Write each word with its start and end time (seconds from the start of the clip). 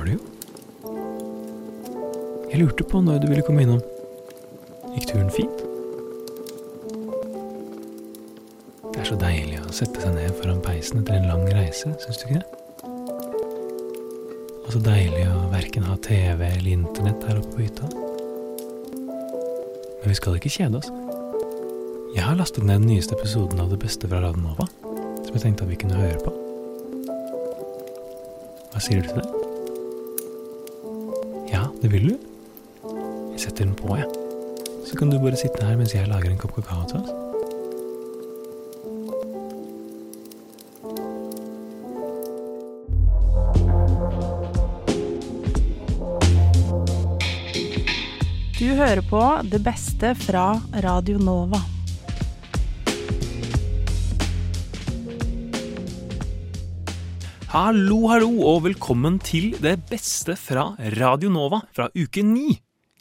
har 0.00 0.06
du 0.06 0.12
jo. 0.16 0.20
Jeg 2.50 2.60
lurte 2.62 2.84
på 2.88 3.00
når 3.04 3.20
du 3.20 3.28
ville 3.30 3.44
komme 3.46 3.64
innom. 3.66 3.82
Gikk 4.94 5.10
turen 5.10 5.32
fint? 5.34 5.66
Det 8.90 9.02
er 9.02 9.08
så 9.08 9.18
deilig 9.20 9.60
å 9.60 9.74
sette 9.74 10.00
seg 10.02 10.14
ned 10.16 10.32
foran 10.38 10.62
peisen 10.64 11.02
etter 11.02 11.18
en 11.18 11.28
lang 11.30 11.44
reise, 11.52 11.92
syns 12.02 12.20
du 12.20 12.26
ikke 12.26 12.40
det? 12.40 12.48
Og 14.60 14.72
så 14.74 14.80
deilig 14.84 15.24
å 15.28 15.48
verken 15.52 15.86
ha 15.88 15.96
TV 16.02 16.46
eller 16.48 16.70
internett 16.72 17.26
her 17.28 17.40
oppe 17.40 17.56
på 17.56 17.64
hytta. 17.66 17.90
Men 20.00 20.08
vi 20.08 20.16
skal 20.16 20.38
ikke 20.38 20.52
kjede 20.52 20.80
oss. 20.80 20.90
Jeg 22.16 22.24
har 22.26 22.38
lastet 22.38 22.64
ned 22.64 22.80
den 22.80 22.90
nyeste 22.90 23.18
episoden 23.18 23.60
av 23.62 23.70
Det 23.70 23.78
beste 23.82 24.08
fra 24.10 24.22
Radio 24.24 24.42
Nova, 24.48 24.66
som 25.26 25.36
jeg 25.36 25.44
tenkte 25.44 25.68
at 25.68 25.74
vi 25.74 25.78
kunne 25.84 26.00
høre 26.00 26.24
på. 26.24 26.34
Hva 28.70 28.82
sier 28.82 29.04
du 29.04 29.10
til 29.10 29.20
det? 29.20 29.29
Ja, 31.80 31.88
det 31.88 31.92
vil 31.92 32.08
du? 32.08 32.16
Jeg 33.32 33.40
setter 33.40 33.64
den 33.64 33.74
på, 33.74 33.94
jeg. 33.96 34.04
Så 34.84 34.96
kan 34.98 35.08
du 35.08 35.16
bare 35.16 35.36
sitte 35.36 35.64
her 35.64 35.78
mens 35.78 35.94
jeg 35.94 36.08
lager 36.10 36.28
en 36.28 36.36
kopp 36.36 36.52
kakao 36.58 36.84
til 36.84 37.00
oss. 37.00 37.08
Du 48.60 48.68
hører 48.76 49.00
på 49.00 49.24
det 49.48 49.64
beste 49.64 50.12
fra 50.20 50.60
Radio 50.84 51.16
Nova. 51.16 51.69
Hallo, 57.50 58.04
hallo, 58.06 58.28
og 58.46 58.60
velkommen 58.62 59.16
til 59.26 59.56
det 59.58 59.72
beste 59.88 60.36
fra 60.38 60.68
Radio 60.94 61.32
Nova 61.34 61.58
fra 61.74 61.88
uke 61.98 62.22
ni. 62.22 62.52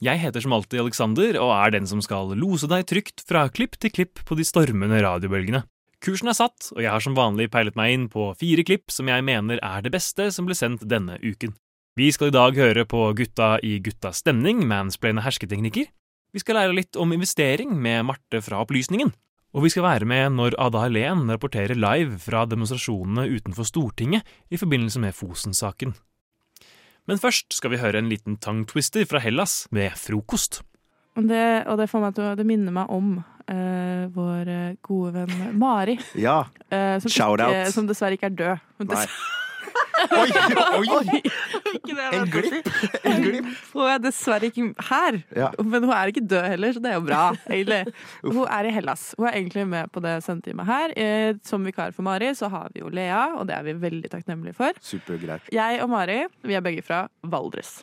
Jeg 0.01 0.17
heter 0.23 0.41
som 0.41 0.55
alltid 0.57 0.81
Alexander, 0.81 1.37
og 1.37 1.51
er 1.53 1.75
den 1.75 1.85
som 1.85 2.01
skal 2.01 2.33
lose 2.33 2.65
deg 2.71 2.87
trygt 2.89 3.21
fra 3.29 3.43
klipp 3.53 3.77
til 3.77 3.93
klipp 3.93 4.23
på 4.25 4.39
de 4.39 4.47
stormende 4.47 5.03
radiobølgene. 5.05 5.61
Kursen 6.01 6.33
er 6.33 6.39
satt, 6.39 6.71
og 6.73 6.81
jeg 6.81 6.89
har 6.89 7.05
som 7.05 7.13
vanlig 7.13 7.51
peilet 7.53 7.77
meg 7.77 7.93
inn 7.93 8.09
på 8.09 8.31
fire 8.41 8.65
klipp 8.65 8.89
som 8.89 9.13
jeg 9.13 9.27
mener 9.29 9.61
er 9.61 9.85
det 9.85 9.93
beste 9.93 10.31
som 10.33 10.49
ble 10.49 10.57
sendt 10.57 10.87
denne 10.89 11.21
uken. 11.21 11.53
Vi 11.93 12.09
skal 12.09 12.33
i 12.33 12.37
dag 12.39 12.57
høre 12.57 12.89
på 12.89 13.05
Gutta 13.21 13.59
i 13.61 13.77
guttas 13.85 14.23
stemning, 14.23 14.65
mansplaine 14.65 15.21
hersketeknikker. 15.29 15.93
Vi 16.33 16.41
skal 16.41 16.57
lære 16.57 16.79
litt 16.81 16.97
om 16.97 17.13
investering 17.13 17.77
med 17.77 18.01
Marte 18.09 18.41
fra 18.41 18.65
Opplysningen. 18.65 19.13
Og 19.49 19.65
vi 19.65 19.71
skal 19.73 19.87
være 19.87 20.05
med 20.09 20.35
når 20.37 20.57
Ada 20.61 20.83
Helen 20.85 21.25
rapporterer 21.31 21.77
live 21.77 22.19
fra 22.21 22.43
demonstrasjonene 22.45 23.25
utenfor 23.33 23.65
Stortinget 23.65 24.27
i 24.53 24.59
forbindelse 24.61 25.01
med 25.01 25.15
Fosen-saken. 25.17 25.95
Men 27.09 27.17
først 27.17 27.55
skal 27.57 27.73
vi 27.73 27.81
høre 27.81 27.97
en 27.97 28.11
liten 28.11 28.37
tongue 28.37 28.69
twister 28.69 29.07
fra 29.09 29.21
Hellas 29.23 29.63
med 29.73 29.97
frokost. 29.97 30.61
Og 31.17 31.25
det, 31.25 31.65
og 31.65 31.79
det, 31.81 31.89
får 31.89 32.03
meg 32.03 32.15
til, 32.15 32.29
det 32.37 32.45
minner 32.45 32.75
meg 32.75 32.93
om 32.93 33.15
uh, 33.17 34.03
vår 34.13 34.51
eh, 34.53 34.77
gode 34.85 35.15
venn 35.17 35.57
Mari. 35.57 35.97
Ja. 36.13 36.43
Uh, 36.69 37.01
som, 37.01 37.09
Shout 37.09 37.41
ikke, 37.41 37.49
out. 37.49 37.73
som 37.73 37.89
dessverre 37.89 38.19
ikke 38.19 38.29
er 38.29 38.37
død. 38.37 38.67
Nei. 38.85 39.05
Oi, 40.09 40.85
oi! 40.95 41.19
En 41.99 42.29
glipp. 42.31 42.69
En 43.03 43.21
glipp. 43.23 43.49
Hun 43.73 43.89
er 43.91 43.99
dessverre 44.03 44.47
ikke 44.49 44.69
her. 44.89 45.17
Ja. 45.35 45.49
Men 45.59 45.83
hun 45.85 45.91
er 45.95 46.11
ikke 46.13 46.23
død 46.31 46.47
heller, 46.53 46.73
så 46.77 46.83
det 46.83 46.91
er 46.93 46.97
jo 46.99 47.03
bra. 47.09 47.23
egentlig. 47.49 47.81
Hun 48.23 48.39
er 48.47 48.69
i 48.69 48.71
Hellas. 48.77 49.03
Hun 49.19 49.27
er 49.29 49.37
egentlig 49.41 49.65
med 49.67 49.91
på 49.95 50.03
det 50.05 50.15
sendetimet 50.25 50.69
her. 50.69 50.95
Eh, 50.99 51.33
Som 51.45 51.67
vikar 51.67 51.91
for 51.95 52.07
Mari 52.07 52.31
så 52.37 52.49
har 52.53 52.71
vi 52.73 52.83
jo 52.83 52.89
Lea, 52.93 53.25
og 53.39 53.47
det 53.49 53.57
er 53.59 53.67
vi 53.67 53.75
veldig 53.83 54.09
takknemlige 54.15 54.55
for. 54.57 54.79
Supergreit. 54.81 55.51
Jeg 55.53 55.83
og 55.83 55.91
Mari 55.91 56.21
vi 56.47 56.55
er 56.57 56.63
begge 56.65 56.85
fra 56.85 57.03
Valdres. 57.27 57.79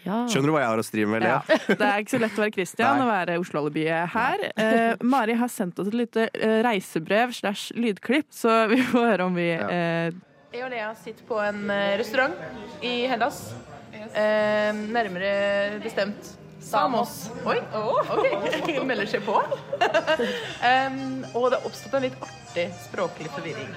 Skjønner 0.00 0.48
du 0.48 0.52
hva 0.54 0.62
jeg 0.62 0.70
har 0.70 0.80
å 0.80 0.84
stri 0.86 1.02
med, 1.04 1.20
Ja. 1.26 1.42
Lea? 1.44 1.58
Det 1.76 1.84
er 1.84 1.98
ikke 2.00 2.14
så 2.14 2.20
lett 2.22 2.38
å 2.38 2.40
være 2.40 2.54
Christian 2.54 2.96
Nei. 2.96 3.02
og 3.04 3.10
være 3.10 3.34
Oslo-alibiet 3.42 4.14
her. 4.14 4.46
Eh, 4.56 4.94
Mari 5.04 5.34
har 5.36 5.50
sendt 5.52 5.76
oss 5.82 5.90
et 5.90 5.98
lite 5.98 6.24
eh, 6.32 6.62
reisebrev 6.64 7.34
slash 7.36 7.74
lydklipp, 7.76 8.30
så 8.32 8.62
vi 8.70 8.78
får 8.80 9.10
høre 9.10 9.26
om 9.28 9.36
vi 9.36 9.50
Ja. 9.50 9.68
eh, 9.68 10.10
Jeg 10.50 10.64
og 10.66 10.72
Lea 10.72 10.88
sitter 10.98 11.26
på 11.28 11.36
en 11.38 11.60
eh, 11.70 11.92
restaurant 12.00 12.32
i 12.82 13.04
Hellas. 13.06 13.36
Eh, 13.94 14.70
nærmere 14.90 15.78
bestemt 15.84 16.32
Samos. 16.70 17.30
Oi, 17.44 17.58
ok. 17.74 18.84
Melder 18.88 19.06
seg 19.10 19.26
på. 19.26 19.40
Um, 20.60 21.22
og 21.34 21.46
det 21.50 21.56
har 21.56 21.64
oppstått 21.64 21.94
en 21.96 22.02
litt 22.04 22.16
artig 22.20 22.66
språklig 22.84 23.30
forvirring. 23.32 23.70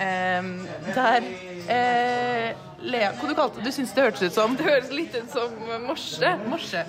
Um, 0.00 0.48
der 0.96 1.26
uh, 1.68 2.64
Lea, 2.82 3.12
hva 3.14 3.28
du 3.28 3.34
kalte 3.38 3.60
du? 3.60 3.68
Du 3.68 3.70
syns 3.74 3.92
det 3.94 4.02
hørtes 4.02 4.24
ut 4.26 4.34
som? 4.34 4.56
Det 4.58 4.66
høres 4.66 4.90
litt 4.94 5.14
ut 5.14 5.30
som 5.30 5.54
morse. 5.84 6.32
Morse. 6.50 6.82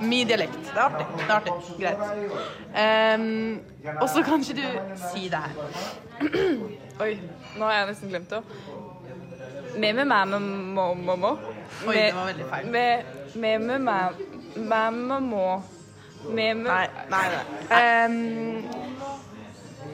Min 0.00 0.30
dialekt. 0.30 0.56
Det 0.64 0.72
er 0.72 0.82
artig. 0.86 1.06
Det 1.20 1.28
er 1.28 1.34
artig. 1.36 1.54
Greit. 1.82 2.00
Um, 3.20 3.92
og 3.98 4.08
så 4.14 4.24
kan 4.24 4.42
ikke 4.42 4.58
du 4.62 4.96
si 5.10 5.28
det 5.32 5.44
her. 5.44 5.52
Oi, 7.04 7.12
nå 7.58 7.68
har 7.68 7.78
jeg 7.82 7.92
nesten 7.92 8.14
glemt 8.14 8.32
det. 8.32 8.42
Med 9.76 10.00
med 10.00 10.08
meg 10.08 10.28
med 10.32 10.50
må 10.80 10.94
må 11.04 11.20
må. 11.20 11.36
Oi, 11.86 11.94
det 11.96 12.14
var 12.14 12.26
veldig 12.30 12.46
feil. 12.50 12.70
Meg 12.70 13.64
med 13.66 13.78
må. 15.22 15.46
Med 16.26 16.56
med 16.56 16.56
Nei, 16.64 16.86
nei, 17.12 17.26
nei. 17.30 17.44
Um, 18.06 18.86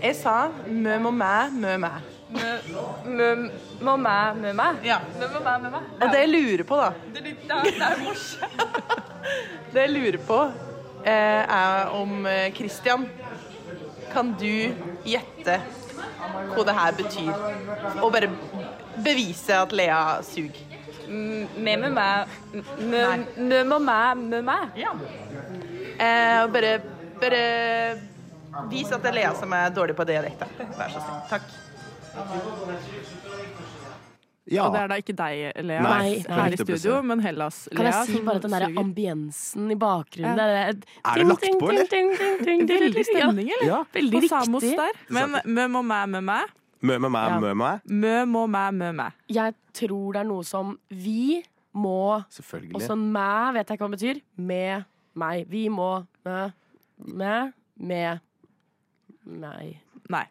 jeg 0.03 0.17
sa 0.19 0.37
mø 0.67 0.99
må 1.05 1.11
mæ, 1.15 1.35
mø 1.53 1.77
mæ. 1.83 1.91
Mø 2.33 3.29
må 3.85 3.97
mæ, 4.01 4.17
mø 4.41 4.53
mæ. 4.57 4.69
Ja. 4.87 4.99
Mø 5.19 5.29
må 5.35 5.43
mæ, 5.45 5.57
mø 5.63 5.71
mæ. 5.75 5.83
Og 6.01 6.07
det 6.15 6.23
jeg 6.25 6.31
lurer 6.33 6.65
på, 6.69 6.77
da 6.81 6.93
Det 7.15 7.25
det 7.25 7.37
det 7.49 7.83
er 7.91 8.03
morse. 8.05 8.39
Det 9.73 9.81
jeg 9.87 9.91
lurer 9.91 10.19
på, 10.27 10.39
eh, 11.05 11.43
er 11.59 11.87
om 11.97 12.27
eh, 12.27 12.53
Christian 12.53 13.07
Kan 14.13 14.35
du 14.41 14.75
gjette 15.07 15.61
hva 16.53 16.65
det 16.67 16.75
her 16.77 16.93
betyr? 16.99 17.33
Og 18.03 18.13
bare 18.13 18.29
bevise 19.05 19.55
at 19.57 19.73
Lea 19.73 20.21
suger. 20.27 20.72
Med 21.13 21.81
med 21.83 21.93
meg 21.93 22.29
Med 22.81 23.27
med 23.39 23.81
meg 23.83 24.17
med 24.23 24.45
meg. 24.45 24.79
Ja. 24.81 24.93
Eh, 25.99 26.39
og 26.45 26.53
bare, 26.55 26.73
bare 27.21 27.43
vis 28.71 28.91
at 28.93 29.03
det 29.05 29.13
er 29.13 29.19
Lea 29.21 29.35
som 29.39 29.53
er 29.57 29.71
dårlig 29.77 29.95
på 29.99 30.05
dialekter. 30.09 30.49
Vær 30.79 30.89
så 30.93 31.01
snill. 31.05 31.21
Takk. 31.31 31.43
Ja. 34.53 34.65
Og 34.67 34.75
det 34.75 34.81
er 34.83 34.89
da 34.91 34.97
ikke 35.01 35.15
deg, 35.17 35.61
Lea, 35.65 35.83
Nei, 35.87 36.09
her 36.27 36.53
i 36.53 36.59
studio, 36.59 36.97
men 37.07 37.21
Hellas. 37.25 37.61
Kan 37.73 37.87
jeg 37.87 38.09
si 38.09 38.19
bare 38.27 38.41
at 38.41 38.47
den 38.49 38.57
der 38.57 38.65
ambiensen 38.83 39.71
i 39.71 39.77
bakgrunnen 39.79 40.35
Ja. 40.37 40.49
der, 40.73 40.81
Er 41.07 41.23
det 41.23 41.27
lagt 41.29 41.47
på, 41.61 41.69
eller? 41.71 41.87
Veldig 42.73 43.05
stemning, 43.07 43.53
eller? 43.55 43.67
Ja. 43.69 43.79
Veldig 43.95 44.21
På 44.25 44.29
Samos 44.29 44.63
riktig. 44.67 44.79
der. 44.83 44.99
Men 45.09 45.39
mø 45.47 45.69
må 45.69 45.83
mæ 45.87 46.07
med 46.07 46.23
mæ. 46.27 46.41
Mø 46.83 46.99
med 46.99 47.11
meg, 47.15 47.29
Ja. 47.31 47.39
mø 47.41 47.55
med 47.55 47.57
meg. 47.57 47.81
Mø 47.87 48.25
må 48.27 48.47
meg, 48.51 48.75
mø 48.75 48.93
meg. 48.93 49.13
Jeg 49.29 49.55
tror 49.73 50.13
det 50.13 50.21
er 50.21 50.29
noe 50.29 50.43
som 50.45 50.79
vi 50.91 51.43
må 51.75 52.25
Selvfølgelig. 52.29 52.75
Og 52.75 52.83
sånn 52.83 53.05
mæ 53.13 53.53
vet 53.55 53.69
jeg 53.69 53.79
ikke 53.79 53.87
hva 53.87 53.91
det 53.91 54.01
betyr. 54.01 54.21
Med 54.37 54.85
meg. 55.15 55.47
Vi 55.49 55.69
må 55.69 56.07
mø 56.27 56.53
med 57.07 57.53
med 57.77 58.21
meg. 59.27 59.79
Nei. 60.11 60.25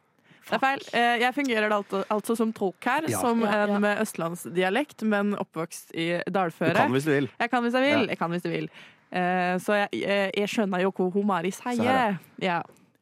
Det 0.49 0.57
er 0.57 0.59
feil. 0.59 0.81
Eh, 0.93 1.19
Jeg 1.21 1.33
fungerer 1.35 1.71
altså, 1.71 2.35
som 2.35 2.51
tolk 2.53 2.83
her, 2.83 3.01
Ja. 3.07 3.19
som 3.19 3.41
en 3.43 3.79
med 3.81 3.99
østlandsdialekt, 4.01 5.03
men 5.03 5.33
oppvokst 5.35 5.91
i 5.95 6.21
Du 6.25 6.39
kan 6.73 6.91
hvis 6.91 7.05
du 7.05 7.11
vil. 7.11 7.29
Jeg 7.39 7.49
kan 7.49 7.63
hvis 7.63 7.73
jeg 7.73 7.81
vil. 7.81 8.01
Ja. 8.03 8.07
Jeg 8.09 8.17
kan 8.17 8.31
hvis 8.31 8.43
jeg 8.43 8.51
vil. 8.53 8.69
Eh, 9.11 9.57
Så 9.59 9.73
jeg, 9.73 9.89
jeg, 9.93 10.31
jeg 10.37 10.47
skjønner 10.49 10.81
jo 10.81 10.91
hva 10.91 11.11
hun 11.13 11.25
Mari 11.27 11.51
Så 11.51 11.61
her, 11.63 11.75
sier. 11.75 12.19
Ja. 12.39 12.61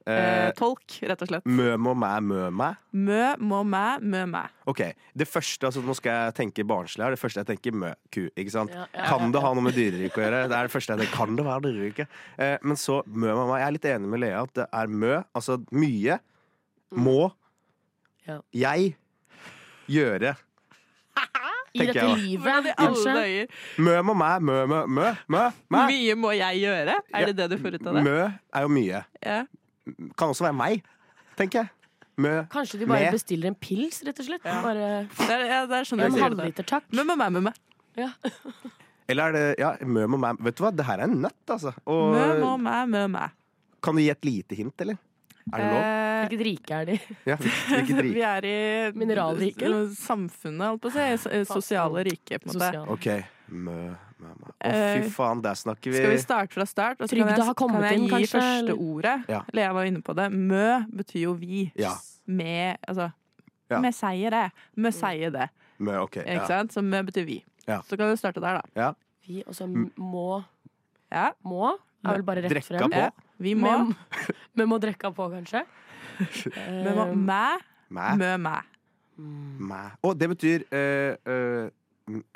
Eh, 0.09 0.28
Eh, 0.50 0.52
Tolk, 0.58 0.96
rett 1.06 1.22
og 1.22 1.29
slett. 1.29 1.46
mø 1.46 1.76
må 1.78 1.94
meg, 1.97 2.23
mø 2.26 2.50
meg. 2.50 2.78
Mø 2.94 3.35
må 3.38 3.59
mæ 3.67 4.00
mø 4.02 4.23
mæ. 4.26 4.41
Ok, 4.66 4.82
det 5.16 5.28
første, 5.29 5.67
altså 5.70 5.84
Nå 5.85 5.94
skal 5.97 6.11
jeg 6.11 6.34
tenke 6.40 6.66
barnslig 6.66 7.06
her. 7.06 7.14
Det 7.14 7.20
første 7.22 7.44
jeg 7.44 7.50
tenker 7.52 7.76
mø, 7.78 7.94
ku. 8.11 8.23
ikke 8.35 8.52
sant? 8.53 8.73
Ja, 8.73 8.88
ja, 8.94 9.06
Kan 9.06 9.28
ja, 9.28 9.32
det 9.35 9.41
ha 9.46 9.53
noe 9.53 9.66
med 9.67 9.78
dyreriket 9.78 10.17
å 10.17 10.26
gjøre? 10.26 10.41
Det 10.50 10.58
er 10.58 10.70
det 10.70 10.73
første 10.73 10.96
jeg 10.96 11.03
tenker. 11.03 11.17
Kan 11.17 11.35
det 11.38 11.46
være 11.46 11.61
dyreriket? 11.67 12.08
Eh, 12.40 12.58
men 12.64 12.76
så 12.76 13.03
mø 13.06 13.35
må 13.38 13.46
mæ. 13.52 13.59
Jeg 13.61 13.67
er 13.67 13.78
litt 13.78 13.90
enig 13.94 14.09
med 14.09 14.23
Lea 14.26 14.41
at 14.41 14.53
det 14.58 14.67
er 14.73 14.88
mø. 14.88 15.16
Altså 15.35 15.59
mye. 15.72 16.20
Må. 16.97 17.32
Ja. 18.26 18.40
Jeg. 18.53 18.96
Gjøre. 19.90 20.35
I 21.73 21.85
dette 21.85 22.02
jeg 22.02 22.17
livet, 22.17 22.67
kanskje. 22.79 23.46
Mø 23.78 24.00
må 24.02 24.16
mø, 24.17 24.32
mø, 24.41 24.66
mø. 24.66 24.85
Mø. 25.29 25.44
mø. 25.70 25.85
Mye 25.85 26.16
må 26.17 26.32
jeg 26.34 26.64
gjøre? 26.64 26.96
Er 27.14 27.29
det 27.29 27.35
det 27.38 27.50
du 27.52 27.58
får 27.61 27.78
ut 27.78 27.88
av 27.88 28.00
det? 28.00 28.03
Mø 28.08 28.17
er 28.26 28.66
jo 28.66 28.72
mye. 28.73 29.03
Ja. 29.22 29.44
Kan 30.17 30.31
også 30.34 30.46
være 30.47 30.58
meg, 30.59 30.84
tenker 31.40 31.64
jeg. 31.64 31.70
Mø. 32.20 32.34
Kanskje 32.52 32.81
de 32.81 32.85
bare 32.90 33.05
Med. 33.08 33.16
bestiller 33.16 33.47
en 33.47 33.55
pils, 33.55 34.02
rett 34.03 34.17
og 34.20 34.26
slett. 34.28 34.43
Bare 34.43 34.87
Der, 35.29 35.43
ja, 35.47 35.59
der 35.72 35.85
skjønner 35.87 36.09
en 36.11 36.20
halvliter, 36.20 36.66
takk. 36.67 36.84
Mø 36.91 37.05
med 37.08 37.16
meg, 37.22 37.31
mø 37.37 37.41
med. 37.47 37.59
Ja. 37.99 38.09
Eller 39.09 39.23
er 39.29 39.31
det 39.37 39.43
ja, 39.61 39.70
mø 39.87 40.03
med 40.11 40.20
meg. 40.26 40.41
Vet 40.43 40.58
du 40.59 40.66
hva, 40.66 40.73
det 40.76 40.85
her 40.85 40.99
er 40.99 41.08
en 41.08 41.16
nøtt, 41.23 41.40
altså. 41.55 41.72
Og 41.87 42.11
Mø 42.14 42.26
med 42.43 42.66
meg, 42.67 42.90
mø 42.91 43.05
med. 43.16 43.37
kan 43.81 43.96
du 43.96 44.02
gi 44.03 44.09
et 44.11 44.28
lite 44.28 44.55
hint, 44.59 44.76
eller? 44.84 44.99
Er 45.49 45.64
det 45.64 45.70
lov? 45.72 45.87
Hvilket 46.20 46.43
rike 46.46 46.75
er 46.82 46.85
de? 46.91 46.97
Ja, 47.25 47.35
hvilket 47.40 48.03
vi 48.20 48.22
er 48.28 48.46
i 48.46 48.58
Mineralriket, 48.99 49.96
samfunnet, 49.97 50.67
holdt 50.67 50.84
på 50.84 50.91
å 50.91 50.93
si. 50.93 51.41
Sosiale 51.49 52.03
rike, 52.05 52.37
på 52.43 52.52
en 52.52 52.53
måte. 52.53 52.67
Sosial. 52.75 52.91
OK. 52.93 53.08
Mø. 53.66 53.79
Å, 54.20 54.34
Eh, 54.68 55.04
fy 55.04 55.12
faen, 55.16 55.40
der 55.42 55.56
snakker 55.56 55.94
vi 55.94 56.00
Skal 56.02 56.12
vi 56.12 56.18
starte 56.20 56.54
fra 56.54 56.66
start? 56.68 57.00
Og 57.00 57.08
så 57.08 57.16
kan 57.16 57.22
Trygda 57.24 57.38
jeg, 57.38 57.46
har 57.48 57.56
kommet 57.56 57.80
kan 57.80 57.86
jeg 57.88 58.00
inn, 58.00 58.08
gi 58.08 58.12
kanskje, 58.12 58.42
første 58.42 58.76
ordet? 58.76 59.14
Ja. 59.32 59.40
Lea 59.56 59.70
var 59.74 59.88
inne 59.88 60.02
på 60.04 60.16
det. 60.18 60.26
Mø 60.34 60.66
betyr 60.92 61.22
jo 61.22 61.34
vi. 61.40 61.72
Ja. 61.80 61.94
Med 62.28 62.78
Altså 62.88 63.12
Ja. 63.70 63.80
Vi 63.80 63.92
sier 63.94 64.34
det. 64.34 64.46
Vi 64.76 64.92
sier 64.92 65.32
det. 65.32 65.50
Mø, 65.78 66.00
OK. 66.02 66.18
Ikke 66.26 66.48
sant? 66.50 66.74
Så 66.74 66.82
mø 66.84 67.04
betyr 67.06 67.26
vi. 67.28 67.44
Ja. 67.68 67.80
Så 67.88 67.96
kan 67.96 68.10
vi 68.10 68.18
starte 68.18 68.42
der, 68.42 68.60
da. 68.60 68.94
Vi 69.28 69.44
og 69.46 69.56
så 69.56 69.68
må 69.70 70.44
Ja. 71.12 71.32
Må 71.46 71.78
er 72.04 72.14
vel 72.16 72.24
bare 72.24 72.44
rett 72.44 72.52
Drekka 72.54 72.80
frem. 72.80 72.92
på. 72.92 72.98
Ja. 72.98 73.10
Vi 73.40 73.54
må. 73.54 73.72
Men, 73.72 73.96
men 74.56 74.70
må 74.72 74.80
drekka 74.80 75.12
på, 75.16 75.30
kanskje? 75.32 75.64
Vi 76.86 76.92
må 76.96 77.08
Eh, 77.08 77.16
mæ, 77.16 78.16
mø, 78.20 78.38
mæ. 78.38 78.58
Mæ. 79.60 79.84
Og 80.04 80.20
det 80.20 80.30
betyr 80.30 80.64
uh, 80.72 81.16
eh, 81.34 81.70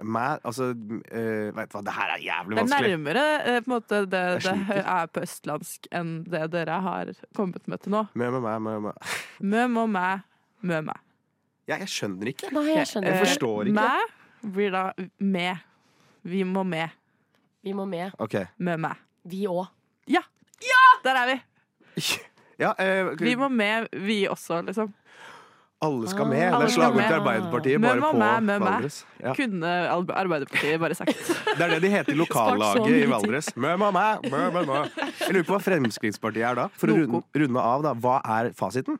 mæ 0.03 0.23
Altså 0.43 0.69
uh, 0.73 1.49
Vet 1.57 1.71
du 1.71 1.77
hva, 1.77 1.81
det 1.87 1.95
her 1.97 2.13
er 2.15 2.23
jævlig 2.23 2.57
vanskelig. 2.59 2.89
Det 2.89 2.93
er 2.93 2.97
nærmere 2.97 3.25
eh, 3.41 3.59
på 3.59 3.69
en 3.69 3.73
måte 3.73 3.99
det 4.05 4.23
det 4.45 4.79
er 4.83 5.11
på 5.13 5.23
østlandsk 5.25 5.87
enn 5.91 6.13
det 6.29 6.43
dere 6.53 6.79
har 6.87 7.11
kommet 7.37 7.67
med 7.67 7.83
til 7.83 7.95
nå. 7.95 8.05
Mø, 8.13 8.29
mø, 8.35 8.41
mæ, 8.43 8.55
mø, 8.63 8.75
mø. 8.87 8.95
Mø, 9.39 9.67
må, 9.75 9.85
mæ, 9.89 10.07
mø, 10.61 10.81
mæ. 10.89 10.97
Ja, 11.67 11.77
jeg 11.79 11.89
skjønner 11.91 12.33
ikke. 12.33 12.51
Nei, 12.55 12.65
jeg 12.73 12.89
skjønner 12.91 13.13
Jeg 13.13 13.21
Eh, 13.21 13.25
forstår 13.27 13.71
ikke. 13.71 13.77
Mæ 13.79 14.49
blir 14.57 14.73
da 14.75 14.83
med. 15.19 15.63
Vi 16.23 16.43
må 16.43 16.63
med. 16.67 16.89
Vi 17.63 17.73
må 17.73 17.85
med. 17.87 18.11
Okay. 18.19 18.45
Mø, 18.57 18.75
mæ. 18.77 18.93
Vi 19.23 19.45
òg. 19.47 19.67
Der 21.03 21.17
er 21.19 21.33
vi! 21.33 21.41
Ja, 22.59 22.69
uh, 22.77 23.19
Vi 23.19 23.33
må 23.35 23.47
med, 23.49 23.87
vi 24.05 24.27
også, 24.29 24.61
liksom. 24.61 24.93
Alle 25.83 26.09
skal 26.11 26.27
med. 26.29 26.41
Alle 26.47 26.63
Det 26.63 26.69
er 26.69 26.73
slagordet 26.75 27.05
til 27.07 27.17
Arbeiderpartiet, 27.19 27.81
bare 27.83 27.99
med, 27.99 28.05
på 28.07 28.41
med. 28.47 28.63
Valdres. 28.63 28.97
Ja. 29.19 29.33
Kunne 29.37 29.71
Arbeiderpartiet 30.23 30.79
bare 30.83 30.97
sagt. 30.99 31.31
Det 31.57 31.65
er 31.67 31.73
det 31.75 31.79
de 31.85 31.91
heter 31.93 32.13
i 32.13 32.19
lokallaget 32.23 32.89
i. 32.89 33.05
Valdres. 33.11 33.51
Mø, 33.55 33.75
mø, 33.77 33.89
mø, 33.93 34.11
mø, 34.31 34.65
mø. 34.69 34.81
Jeg 35.21 35.35
lurer 35.37 35.47
på 35.47 35.57
hva 35.57 35.61
Fremskrittspartiet 35.67 36.47
er 36.49 36.61
da. 36.63 36.67
For 36.79 36.91
å 36.93 36.99
runde, 37.01 37.23
runde 37.43 37.65
av, 37.73 37.83
da. 37.87 37.95
Hva 38.05 38.19
er 38.39 38.51
fasiten? 38.57 38.99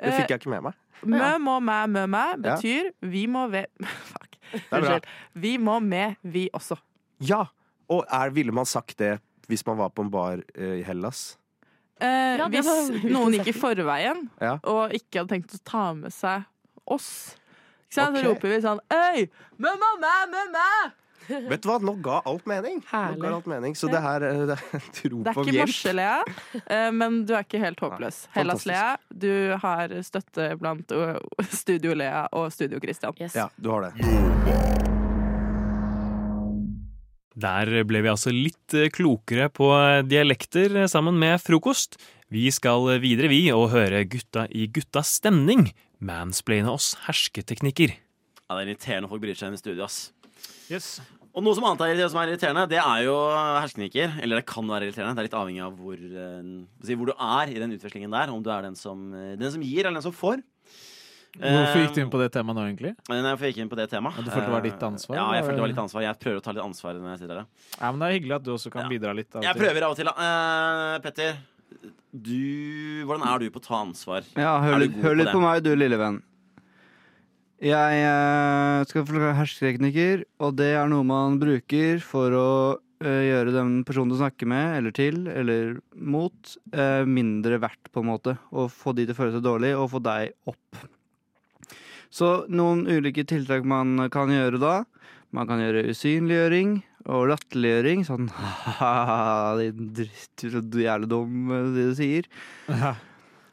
Det 0.00 0.14
fikk 0.18 0.34
jeg 0.34 0.42
ikke 0.42 0.54
med 0.56 0.66
meg. 0.68 0.80
Mø, 1.04 1.30
må, 1.42 1.58
mæ, 1.60 1.78
mø, 1.90 2.06
mæ 2.08 2.24
Ja. 2.34 2.38
betyr 2.54 2.90
vi 3.12 3.26
må 3.30 3.46
ve... 3.52 3.66
Fuck. 4.12 4.38
Unnskyld. 4.70 5.06
Vi 5.34 5.56
må 5.58 5.78
med, 5.82 6.16
vi 6.22 6.48
også. 6.54 6.78
Ja! 7.24 7.44
Og 7.92 8.04
er, 8.08 8.30
ville 8.32 8.52
man 8.54 8.64
sagt 8.68 8.98
det 8.98 9.18
hvis 9.50 9.64
man 9.66 9.76
var 9.76 9.90
på 9.92 10.04
en 10.06 10.10
bar 10.12 10.40
eh, 10.56 10.78
i 10.80 10.84
Hellas? 10.86 11.34
Eh, 12.00 12.36
Ja, 12.38 12.48
hvis 12.50 12.66
noen 13.04 13.36
gikk 13.38 13.52
i 13.52 13.56
forveien 13.56 14.28
Ja. 14.42 14.58
og 14.64 14.92
ikke 14.96 15.22
hadde 15.22 15.36
tenkt 15.36 15.54
å 15.54 15.60
ta 15.64 15.86
med 15.94 16.12
seg 16.12 16.44
oss, 16.86 17.36
ikke 17.86 17.94
sant? 18.00 18.16
Ok. 18.16 18.22
så 18.22 18.28
roper 18.28 18.48
vi 18.54 18.60
sånn 18.64 18.80
Øy! 18.90 19.28
Mæ, 19.58 19.72
mø! 19.78 20.92
Vet 21.24 21.62
du 21.64 21.68
hva, 21.70 21.78
nå 21.80 21.94
ga 22.04 22.18
alt 22.28 22.44
mening. 22.46 22.82
Ga 22.90 23.30
alt 23.30 23.46
mening. 23.48 23.72
Så 23.78 23.88
det 23.88 24.02
her 24.04 24.26
eh, 24.28 24.42
det 24.50 24.58
er 24.58 24.82
Det 25.24 25.32
er 25.32 25.38
ikke 25.40 25.44
hjelp. 25.54 25.60
morse, 25.62 25.94
Lea, 25.96 26.18
eh, 26.66 26.90
men 26.92 27.22
du 27.24 27.32
er 27.34 27.46
ikke 27.46 27.62
helt 27.62 27.80
håpløs. 27.80 28.26
Hellas, 28.36 28.66
Lea, 28.68 28.96
du 29.08 29.56
har 29.62 29.94
støtte 30.04 30.50
blant 30.60 30.92
uh, 30.92 31.16
Studio 31.48 31.96
Lea 31.96 32.26
og 32.32 32.52
Studio 32.52 32.82
Christian. 32.82 33.16
Yes. 33.20 33.38
Ja, 33.40 33.48
du 33.56 33.70
har 33.72 33.88
det. 33.88 34.93
Der 37.34 37.82
ble 37.88 38.02
vi 38.04 38.12
altså 38.12 38.30
litt 38.30 38.76
eh, 38.78 38.90
klokere 38.94 39.48
på 39.50 39.70
dialekter 40.06 40.84
eh, 40.84 40.90
sammen 40.90 41.18
med 41.18 41.42
frokost. 41.42 41.98
Vi 42.34 42.46
skal 42.54 42.86
videre, 43.02 43.30
vi, 43.30 43.48
og 43.54 43.72
høre 43.74 44.04
gutta 44.10 44.46
i 44.50 44.68
guttas 44.70 45.16
stemning 45.18 45.68
mansplaine 46.04 46.70
oss 46.70 46.94
hersketeknikker. 47.08 47.94
Ja, 48.44 48.56
det 48.56 48.62
er 48.62 48.70
irriterende 48.70 49.10
folk 49.10 49.22
bryr 49.24 49.36
seg 49.38 49.50
inn 49.50 49.58
i 49.58 49.60
studio, 49.60 49.86
ass. 49.86 50.12
Yes. 50.70 50.98
Og 51.34 51.42
noe 51.42 51.56
som 51.56 51.66
annet 51.66 51.82
er, 51.88 52.00
som 52.06 52.20
er 52.22 52.30
irriterende, 52.30 52.68
det 52.70 52.78
er 52.78 53.04
jo 53.08 53.14
hersketeknikker. 53.34 54.18
Eller 54.22 54.38
det 54.38 54.46
kan 54.46 54.68
være 54.70 54.86
irriterende. 54.86 55.16
Det 55.16 55.24
er 55.24 55.28
litt 55.28 55.38
avhengig 55.40 55.64
av 55.66 55.78
hvor, 55.80 55.98
eh, 55.98 56.92
hvor 56.94 57.10
du 57.10 57.14
er 57.14 57.50
i 57.50 57.58
den 57.58 57.74
utvekslingen 57.74 58.14
der. 58.14 58.30
Om 58.30 58.44
du 58.44 58.50
er 58.54 58.68
den 58.68 58.78
som, 58.78 59.08
eh, 59.14 59.34
den 59.40 59.50
som 59.50 59.64
gir, 59.64 59.82
eller 59.82 59.98
den 59.98 60.06
som 60.06 60.14
får. 60.14 60.44
Hvorfor 61.34 61.80
gikk 61.82 61.94
du 61.96 62.00
inn 62.04 62.10
på 62.12 62.20
det 62.20 62.28
temaet 62.34 62.56
nå, 62.56 62.64
egentlig? 62.68 62.92
Nei, 63.10 63.16
jeg 63.22 63.54
gikk 63.54 63.62
inn 63.64 63.70
på 63.72 63.78
det 63.78 63.88
temaet. 63.90 64.20
Du 64.22 64.30
følte 64.30 64.46
det 64.46 64.54
var 64.54 64.62
ditt 64.62 64.82
Eh, 64.82 64.88
ansvar, 64.88 65.16
Ja, 65.16 65.24
jeg 65.34 65.44
følte 65.44 65.56
det 65.58 65.64
var 65.64 65.72
litt 65.72 65.82
ansvar. 65.84 66.02
Jeg 66.02 66.20
prøver 66.20 66.38
å 66.38 66.44
ta 66.44 66.52
litt 66.52 66.64
ansvar 66.64 66.94
når 66.94 67.10
jeg 67.14 67.18
sitter 67.24 67.40
her. 67.40 67.46
ja. 67.80 67.90
Men 67.90 67.98
Det 67.98 68.06
er 68.06 68.14
hyggelig 68.18 68.34
at 68.36 68.44
du 68.44 68.50
også 68.54 68.70
kan 68.70 68.82
Ja. 68.84 68.88
bidra 68.88 69.14
litt. 69.14 69.32
Jeg 69.34 69.56
prøver 69.56 69.82
av 69.82 69.90
og 69.90 69.96
til, 69.96 70.04
da. 70.04 70.14
Eh, 70.14 70.98
Petter, 71.00 71.36
du 72.14 73.04
Hvordan 73.04 73.26
er 73.26 73.38
du 73.40 73.50
på 73.50 73.58
å 73.58 73.66
ta 73.66 73.74
ansvar? 73.82 74.22
Ja, 74.36 74.60
hør, 74.60 74.78
litt- 74.78 74.94
på 74.94 75.32
på 75.32 75.40
meg, 75.42 75.62
du 75.62 75.74
lille 75.74 75.98
venn. 75.98 76.22
Jeg 77.64 78.04
uh, 78.04 78.84
skal 78.84 79.06
forklare 79.06 79.36
hersketeknikker, 79.38 80.24
og 80.42 80.56
det 80.56 80.74
er 80.74 80.88
noe 80.90 81.04
man 81.06 81.38
bruker 81.40 82.00
for 82.02 82.30
å 82.30 82.48
uh, 82.76 83.22
gjøre 83.24 83.54
den 83.54 83.84
personen 83.84 84.10
du 84.10 84.18
snakker 84.18 84.46
med, 84.46 84.76
eller 84.78 84.90
til, 84.92 85.26
eller 85.28 85.78
mot, 85.94 86.56
eh, 86.72 87.04
mindre 87.04 87.58
verdt, 87.62 87.90
på 87.92 88.02
en 88.02 88.10
måte. 88.10 88.36
Og 88.52 88.70
få 88.70 88.94
de 88.94 89.06
til 89.06 89.14
å 89.14 89.18
føle 89.18 89.32
seg 89.32 89.42
dårlig, 89.42 89.72
og 89.78 89.90
få 89.94 90.02
deg 90.02 90.34
opp. 90.50 90.82
Så 92.14 92.28
noen 92.46 92.84
ulike 92.86 93.24
tiltak 93.26 93.64
man 93.66 93.96
kan 94.14 94.30
gjøre 94.30 94.60
da. 94.62 94.74
Man 95.34 95.48
kan 95.50 95.58
gjøre 95.58 95.88
usynliggjøring 95.90 96.76
og 97.10 97.24
latterliggjøring. 97.32 98.04
Sånn 98.06 98.28
ha-ha, 98.78 99.56
din 99.58 99.90
dritt, 99.96 100.30
du 100.44 100.46
så 100.52 100.62
jævlig 100.84 101.10
dum, 101.10 101.50
det 101.74 101.88
du 101.90 101.96
sier. 101.98 102.30
Ja. 102.70 102.94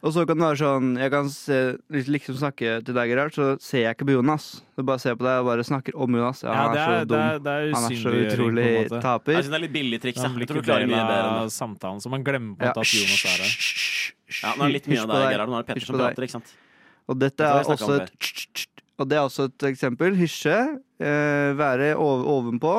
Og 0.02 0.10
så 0.10 0.24
kan 0.26 0.34
det 0.34 0.42
være 0.48 0.58
sånn 0.58 0.86
Jeg 0.98 1.12
kan 1.14 1.28
se, 1.30 1.56
liksom 1.94 2.34
snakke 2.40 2.80
til 2.82 2.96
deg, 2.96 3.10
Gerhard, 3.12 3.34
så 3.36 3.52
ser 3.62 3.84
jeg 3.84 3.94
ikke 3.94 4.08
på 4.08 4.16
Jonas. 4.16 4.46
Du 4.74 4.82
bare 4.86 4.98
ser 5.02 5.14
på 5.18 5.26
deg 5.26 5.42
og 5.44 5.46
bare 5.46 5.66
snakker 5.66 5.94
om 5.94 6.16
Jonas. 6.18 6.42
Ja, 6.42 6.50
Ja, 6.50 6.64
han 6.64 6.74
det 6.74 6.80
er, 6.80 6.82
er, 6.82 6.88
så 6.88 6.98
det 6.98 7.12
dum. 7.12 7.22
er, 7.22 7.38
det 7.44 7.52
er 7.52 7.76
han 7.76 7.86
er 7.86 8.00
så 8.00 8.14
utrolig 8.22 8.66
taper. 8.96 9.36
Jeg 9.36 9.44
synes 9.46 9.52
det 9.54 9.60
er 9.60 9.64
litt 9.66 9.76
billig 9.78 10.00
triks. 10.02 10.24
Jeg. 10.24 10.48
tror 10.50 10.58
du 10.58 10.66
klarer 10.66 10.90
mye 10.90 11.06
bedre 11.06 11.30
enn 11.44 11.54
samtalen, 11.54 12.02
så 12.02 12.10
man 12.14 12.26
glemmer 12.26 12.58
på 12.58 12.66
Ja, 12.66 12.74
at 12.74 12.98
Jonas 12.98 13.22
er 13.30 13.38
her. 13.46 13.54
Ja, 14.42 14.54
nå 14.56 14.64
er 14.64 14.66
det 14.66 14.74
litt 14.80 14.90
mye 14.90 15.04
av 15.06 15.14
deg. 15.14 15.28
Gerhard. 15.36 15.52
Nå 15.54 15.58
er 15.60 15.62
det 15.66 15.70
Petter 15.70 15.86
som 15.86 16.02
prater, 16.02 16.26
ikke 16.26 16.38
sant? 16.40 16.54
Og 17.10 17.18
dette 17.18 17.42
er 17.44 17.64
også 17.64 17.96
et 18.00 18.66
Og 19.00 19.08
det 19.08 19.16
er 19.18 19.24
også 19.26 19.48
et 19.48 19.64
eksempel. 19.72 20.14
Hysje. 20.16 20.56
Eh, 21.02 21.52
være 21.58 21.94
over, 21.96 22.22
ovenpå. 22.36 22.74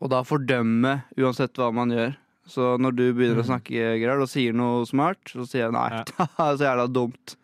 Og 0.00 0.10
da 0.10 0.22
fordømme 0.26 1.02
uansett 1.20 1.54
hva 1.60 1.68
man 1.74 1.90
gjør. 1.94 2.16
Så 2.48 2.72
når 2.82 2.96
du 2.98 3.04
begynner 3.14 3.38
å 3.38 3.46
snakke 3.46 3.70
Gerard, 4.00 4.24
og 4.24 4.28
sier 4.28 4.52
noe 4.56 4.82
smart, 4.88 5.20
så 5.30 5.46
sier 5.46 5.68
jeg 5.68 5.72
nei. 5.76 5.86
Ja. 5.94 6.26
så 6.58 6.64
jævla 6.66 6.88
dumt. 6.90 7.36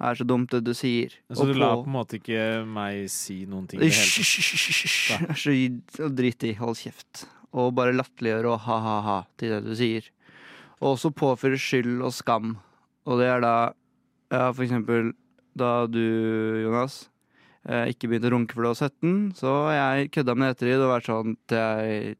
Det 0.00 0.08
er 0.08 0.16
så 0.16 0.24
dumt 0.24 0.48
det 0.54 0.62
du 0.64 0.72
sier. 0.72 1.12
Så 1.28 1.42
Og 1.44 1.50
du 1.52 1.60
på- 1.60 1.82
på 1.84 1.90
en 1.90 1.92
måte 1.92 2.16
ikke 2.16 2.64
meg 2.64 3.10
si 3.12 3.42
noen 3.44 3.66
ting? 3.68 3.82
Hysj, 3.84 5.76
Drit 6.16 6.44
i, 6.48 6.54
hold 6.56 6.78
kjeft. 6.80 7.26
Og 7.52 7.72
bare 7.76 7.92
latterliggjøre 7.96 8.52
og 8.54 8.60
ha-ha-ha 8.64 9.18
til 9.40 9.50
det 9.56 9.60
du 9.66 9.74
sier. 9.76 10.06
Og 10.80 10.94
også 10.96 11.10
påføre 11.12 11.58
skyld 11.60 12.00
og 12.06 12.12
skam. 12.16 12.54
Og 13.04 13.18
det 13.20 13.28
er 13.28 13.40
da 13.44 13.54
ja, 14.30 14.52
for 14.52 14.62
eksempel 14.66 15.12
da 15.58 15.86
du, 15.90 16.00
Jonas, 16.64 17.08
eh, 17.68 17.90
ikke 17.92 18.08
begynte 18.10 18.30
å 18.30 18.34
runke 18.36 18.54
for 18.56 18.62
du 18.64 18.70
var 18.70 18.78
17, 18.78 19.34
så 19.36 19.54
jeg 19.74 20.10
kødda 20.14 20.36
med 20.38 20.48
det 20.48 20.56
ettertid 20.56 20.84
og 20.86 20.92
vært 20.94 21.10
sånn 21.10 21.36
det 21.50 21.58
er, 21.60 22.14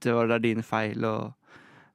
det 0.00 0.14
var 0.16 0.30
det 0.30 0.38
er 0.38 0.44
din 0.46 0.62
feil, 0.64 1.04
og 1.04 1.32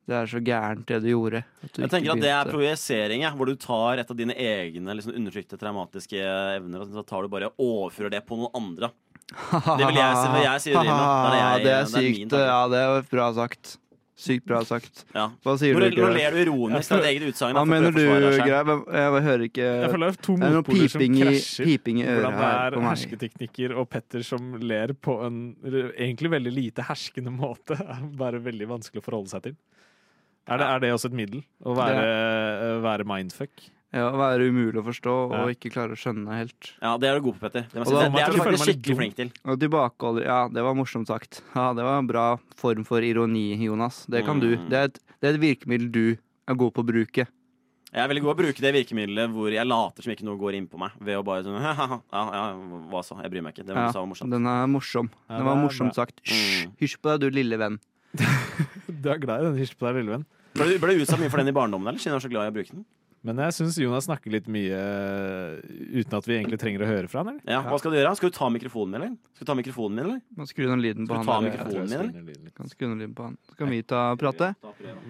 det 0.06 0.14
er 0.20 0.28
så 0.30 0.38
gærent 0.46 0.84
det 0.86 1.00
du 1.02 1.08
gjorde. 1.10 1.40
du 1.74 1.80
Jeg 1.82 1.90
tenker 1.90 2.12
at 2.14 2.22
det 2.22 2.30
er 2.36 2.52
projisering, 2.52 3.24
ja, 3.26 3.32
hvor 3.34 3.50
du 3.50 3.56
tar 3.58 3.98
et 4.04 4.12
av 4.14 4.20
dine 4.20 4.36
egne 4.38 4.94
liksom, 5.00 5.16
undertrykte 5.18 5.58
traumatiske 5.58 6.20
evner, 6.60 6.84
og 6.84 6.92
så 6.94 7.02
tar 7.08 7.26
du 7.26 7.32
bare 7.34 7.50
overfører 7.58 8.14
det 8.14 8.22
på 8.28 8.38
noen 8.38 8.54
andre. 8.60 8.92
Det 9.26 9.88
vil 9.88 9.98
jeg 9.98 10.62
si- 10.62 10.76
jeg 10.76 10.76
det. 10.76 10.84
Det 10.86 11.40
er 11.42 11.58
det 11.58 11.64
Det 11.66 11.74
er 11.74 11.88
min 11.96 12.30
sykt. 12.30 12.38
Ja, 12.46 12.60
det 12.70 12.84
er 12.84 13.08
bra 13.10 13.32
sagt. 13.34 13.78
Sykt 14.16 14.46
bra 14.48 14.62
sagt. 14.64 15.02
Ja. 15.12 15.26
Hva 15.44 15.58
sier 15.60 15.76
Nå, 15.76 15.90
du? 15.92 15.98
nå 16.00 16.10
ler 16.16 16.32
du 16.32 16.38
ironisk 16.46 16.94
av 16.96 17.02
ditt 17.04 17.10
eget 17.10 17.34
utsagn. 17.34 17.58
Hva 17.58 17.66
mener 17.68 17.92
du. 17.92 18.00
Greia? 18.00 18.62
Jeg, 18.64 19.24
hører 19.26 19.44
ikke 19.50 19.66
Jeg 19.66 19.90
føler 19.92 20.06
det 20.06 20.14
er 20.16 20.22
to 20.24 20.36
er 20.38 20.54
motpoler 20.56 20.92
som 20.94 21.02
piping 21.04 21.18
i, 21.18 21.26
krasjer. 21.26 21.68
piping 21.68 22.00
i 22.00 22.06
øret 22.06 22.22
Hvordan 22.24 22.38
det 22.38 22.46
her 22.46 22.56
er 22.56 22.78
på 22.78 22.84
meg. 22.86 22.90
hersketeknikker 22.94 23.76
og 23.76 23.90
Petter 23.92 24.24
som 24.24 24.54
ler 24.64 24.94
på 24.96 25.18
en 25.28 25.42
egentlig 25.68 26.32
veldig 26.32 26.54
lite 26.56 26.88
herskende 26.88 27.36
måte. 27.36 27.76
er 27.98 28.08
Bare 28.16 28.40
veldig 28.46 28.70
vanskelig 28.72 29.04
å 29.04 29.08
forholde 29.10 29.34
seg 29.36 29.50
til. 29.50 29.58
Er 30.48 30.62
det, 30.62 30.66
er 30.72 30.80
det 30.86 30.94
også 30.96 31.10
et 31.12 31.20
middel? 31.20 31.44
Å 31.66 31.76
være, 31.76 32.10
være 32.86 33.08
mindfuck? 33.12 33.68
Ja, 33.96 34.10
Å 34.12 34.18
være 34.20 34.50
umulig 34.52 34.76
å 34.82 34.84
forstå 34.84 35.14
Ja. 35.32 35.44
og 35.46 35.52
ikke 35.56 35.70
klare 35.72 35.96
å 35.96 36.00
skjønne 36.00 36.36
helt. 36.36 36.74
Ja, 36.84 36.98
det 37.00 37.08
er 37.08 37.16
du 37.20 37.30
god 37.30 37.38
på, 37.40 37.46
Petter. 37.48 37.64
Det, 37.72 37.86
det, 37.88 38.12
det 38.12 38.24
er 38.26 38.34
du 38.36 38.42
faktisk 38.44 38.68
skikkelig 38.68 38.98
flink 39.00 39.16
til. 39.16 39.30
Og 39.48 39.60
tilbakeholder 39.62 40.26
Ja, 40.28 40.40
det 40.52 40.64
var 40.68 40.76
morsomt 40.76 41.08
sagt. 41.08 41.40
Ja, 41.56 41.70
Det 41.74 41.84
var 41.88 42.02
en 42.02 42.08
bra 42.10 42.26
form 42.60 42.84
for 42.84 43.00
ironi, 43.00 43.56
Jonas. 43.64 44.04
Det 44.12 44.26
kan 44.28 44.40
du. 44.44 44.52
Mm. 44.58 44.68
Det 44.70 44.78
er 44.82 44.92
et, 44.92 45.00
det 45.22 45.30
er 45.32 45.34
et 45.38 45.42
virkemiddel 45.46 45.88
du 45.96 46.04
er 46.48 46.56
god 46.60 46.74
på 46.76 46.84
å 46.84 46.90
bruke. 46.92 47.26
Jeg 47.96 48.04
er 48.04 48.10
veldig 48.12 48.24
god 48.26 48.34
å 48.36 48.40
bruke 48.44 48.60
det 48.60 48.74
virkemidlet 48.76 49.32
hvor 49.32 49.48
jeg 49.56 49.64
later 49.66 50.04
som 50.04 50.12
ikke 50.12 50.26
noe 50.28 50.36
går 50.36 50.58
inn 50.58 50.66
på 50.68 50.76
meg. 50.82 50.92
Ved 51.00 51.16
å 51.16 51.24
bare 51.24 51.46
sånn 51.48 51.56
ja, 51.64 51.88
ja, 52.12 52.44
hva 52.92 53.00
så? 53.08 53.16
Jeg 53.24 53.32
bryr 53.32 53.46
meg 53.46 53.56
ikke. 53.56 53.64
Det 53.70 53.72
Ja, 53.78 53.88
var 53.96 54.10
morsomt. 54.12 54.30
Den 54.36 54.46
er 54.52 54.68
morsom. 54.68 55.08
Ja, 55.30 55.38
Den 55.40 55.46
var 55.48 55.56
morsomt 55.64 55.96
bra. 55.96 56.04
sagt. 56.04 56.20
Hysj, 56.28 56.66
Mm. 56.68 56.74
hysj 56.84 56.98
på 57.00 57.14
deg, 57.16 57.22
du 57.24 57.30
lille 57.40 57.58
venn. 57.58 57.80
Du 59.02 59.10
er 59.12 59.18
glad 59.24 59.40
i 59.40 59.48
den 59.48 59.58
hysj 59.64 59.78
på 59.80 59.88
deg, 59.88 60.02
lille 60.04 60.18
venn. 60.18 60.26
Ble 60.56 60.68
du, 60.74 60.76
ble 60.84 60.96
du 60.96 61.04
utsatt 61.06 61.20
mye 61.20 61.32
for 61.32 61.40
den 61.40 61.48
i 61.52 61.56
barndommen, 61.56 61.88
eller? 61.88 62.00
Siden 62.04 62.16
du 62.16 62.20
er 62.20 62.26
så 62.28 62.32
glad 62.32 62.48
i 62.48 62.52
å 62.52 62.56
bruke 62.60 62.72
den? 62.76 62.84
Men 63.26 63.40
jeg 63.42 63.56
syns 63.58 63.78
Jonas 63.82 64.06
snakker 64.06 64.30
litt 64.36 64.46
mye 64.54 64.78
eh, 64.78 65.56
uten 65.98 66.14
at 66.20 66.28
vi 66.30 66.36
egentlig 66.38 66.60
trenger 66.62 66.84
å 66.86 66.90
høre 66.90 67.10
fra 67.10 67.24
han, 67.24 67.32
eller? 67.34 67.46
Ja, 67.50 67.64
Hva 67.66 67.80
skal 67.82 67.96
du 67.96 67.98
gjøre? 67.98 68.12
Skal 68.20 68.30
du 68.30 68.38
ta 68.38 68.50
mikrofonen 68.54 68.94
min, 68.94 69.02
eller? 69.02 69.34
Skal 69.34 69.48
du 69.48 69.50
ta 69.50 69.56
mikrofonen 69.58 69.98
min, 69.98 70.06
eller? 70.06 70.22
Man 70.38 70.50
skrur 70.52 70.70
ned 70.72 70.84
lyden 70.86 71.08
på 71.10 71.18
Skal 71.18 71.26
du 71.26 71.32
han. 71.32 71.32
ta 71.34 71.48
mikrofonen 71.50 71.90
min, 71.90 72.30
eller? 72.30 72.54
Kan 72.60 72.70
skru 72.72 72.88
ned 72.92 73.02
lyden 73.02 73.16
på 73.18 73.28
han. 73.30 73.38
Skal 73.56 73.72
vi 73.74 73.82
ta 73.96 74.02
og 74.14 74.22
prate? 74.22 74.52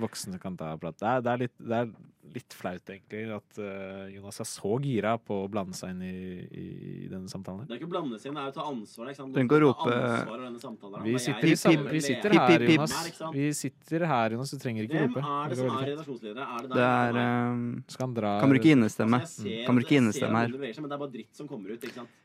Voksne 0.05 0.39
kan 0.41 0.55
ta 0.59 0.71
prat. 0.79 0.97
Det 1.01 1.11
er, 1.11 1.25
det 1.27 1.33
er, 1.35 1.43
litt, 1.43 1.55
det 1.59 1.81
er 1.81 1.91
litt 2.35 2.53
flaut, 2.55 2.83
egentlig, 2.91 3.21
at 3.33 3.57
uh, 3.63 4.05
Jonas 4.11 4.37
er 4.43 4.47
så 4.49 4.71
gira 4.83 5.13
på 5.17 5.37
å 5.45 5.49
blande 5.51 5.75
seg 5.77 5.93
inn 5.95 6.01
i, 6.05 6.11
i, 6.45 6.65
i 7.05 7.07
denne 7.11 7.31
samtalen. 7.31 7.63
Det 7.65 7.75
er 7.75 7.79
ikke 7.79 7.87
å 7.89 7.93
blande 7.95 8.19
seg 8.21 8.29
inn, 8.31 8.37
det 8.37 8.43
er 8.43 8.51
å 8.51 8.55
ta 8.57 8.65
ansvar. 8.69 9.09
Ikke 9.11 9.19
sant? 9.21 9.33
Trenger 9.35 9.47
ikke 9.49 9.57
å 9.57 9.63
rope- 9.63 9.95
ansvar 9.95 10.59
samtalen 10.65 10.97
her. 10.99 11.05
Vi 11.07 11.21
sitter, 11.25 11.51
jeg 11.51 11.61
sitter, 11.61 11.95
i 11.95 12.01
sier 12.03 12.19
sam, 12.21 12.27
vi 12.27 12.35
sitter 12.35 12.35
her. 12.39 12.65
Jonas. 12.75 12.95
Her. 13.21 13.31
Vi 13.35 13.47
sitter 13.61 14.05
her, 14.11 14.35
Jonas. 14.35 14.51
Du 14.55 14.59
trenger 14.65 14.87
ikke 14.89 14.99
Hvem 14.99 15.15
rope. 15.15 15.25
er 15.25 15.49
det 15.49 15.55
Det 15.55 15.59
som 15.61 15.79
er 15.79 15.89
redaksjonsleder? 15.91 16.43
Er 16.45 16.67
det 16.67 16.69
der? 16.69 16.75
Det 16.75 16.85
er 16.91 17.21
um, 17.55 17.65
Skal 17.95 18.07
han 18.07 18.15
dra 18.19 18.33
Kan 18.43 18.53
bruke 18.53 18.75
innestemme. 18.75 19.21
Altså, 19.23 19.41
ser- 19.47 19.65
Kan 19.65 19.79
bruke 19.81 19.97
innestemme 20.01 20.43
her. 20.43 20.53
seg, 20.53 20.81
Men 20.85 20.89
det 20.91 20.99
er 20.99 21.03
bare 21.05 21.13
dritt 21.17 21.41
som 21.41 21.47
kommer 21.49 21.73
ut, 21.75 21.81
ikke 21.89 21.99
sant? 22.01 22.21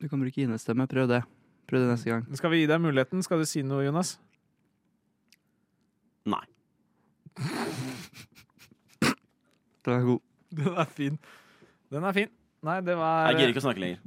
Du 0.00 0.08
kan 0.08 0.22
bruke 0.22 0.40
innestemme. 0.46 0.86
Prøv 0.88 1.08
det. 1.10 1.22
Prøv 1.70 1.84
det 1.84 1.90
neste 1.92 2.10
gang. 2.10 2.24
Skal 2.38 2.50
vi 2.54 2.62
gi 2.62 2.70
deg 2.70 2.80
muligheten? 2.80 3.22
Skal 3.26 3.38
du 3.42 3.46
si 3.46 3.62
noe, 3.62 3.84
Jonas? 3.84 4.16
Nei. 6.30 6.44
Den 9.86 9.94
er 10.00 10.04
god. 10.04 10.20
Den 10.60 10.74
er 10.76 10.84
fin. 10.84 11.18
Den 11.90 12.04
er 12.04 12.12
fin. 12.12 12.28
Nei, 12.62 12.80
det 12.84 12.96
var 12.98 13.28
Jeg 13.30 13.38
gidder 13.40 13.52
ikke 13.54 13.62
å 13.62 13.66
snakke 13.68 13.80
lenger. 13.84 13.98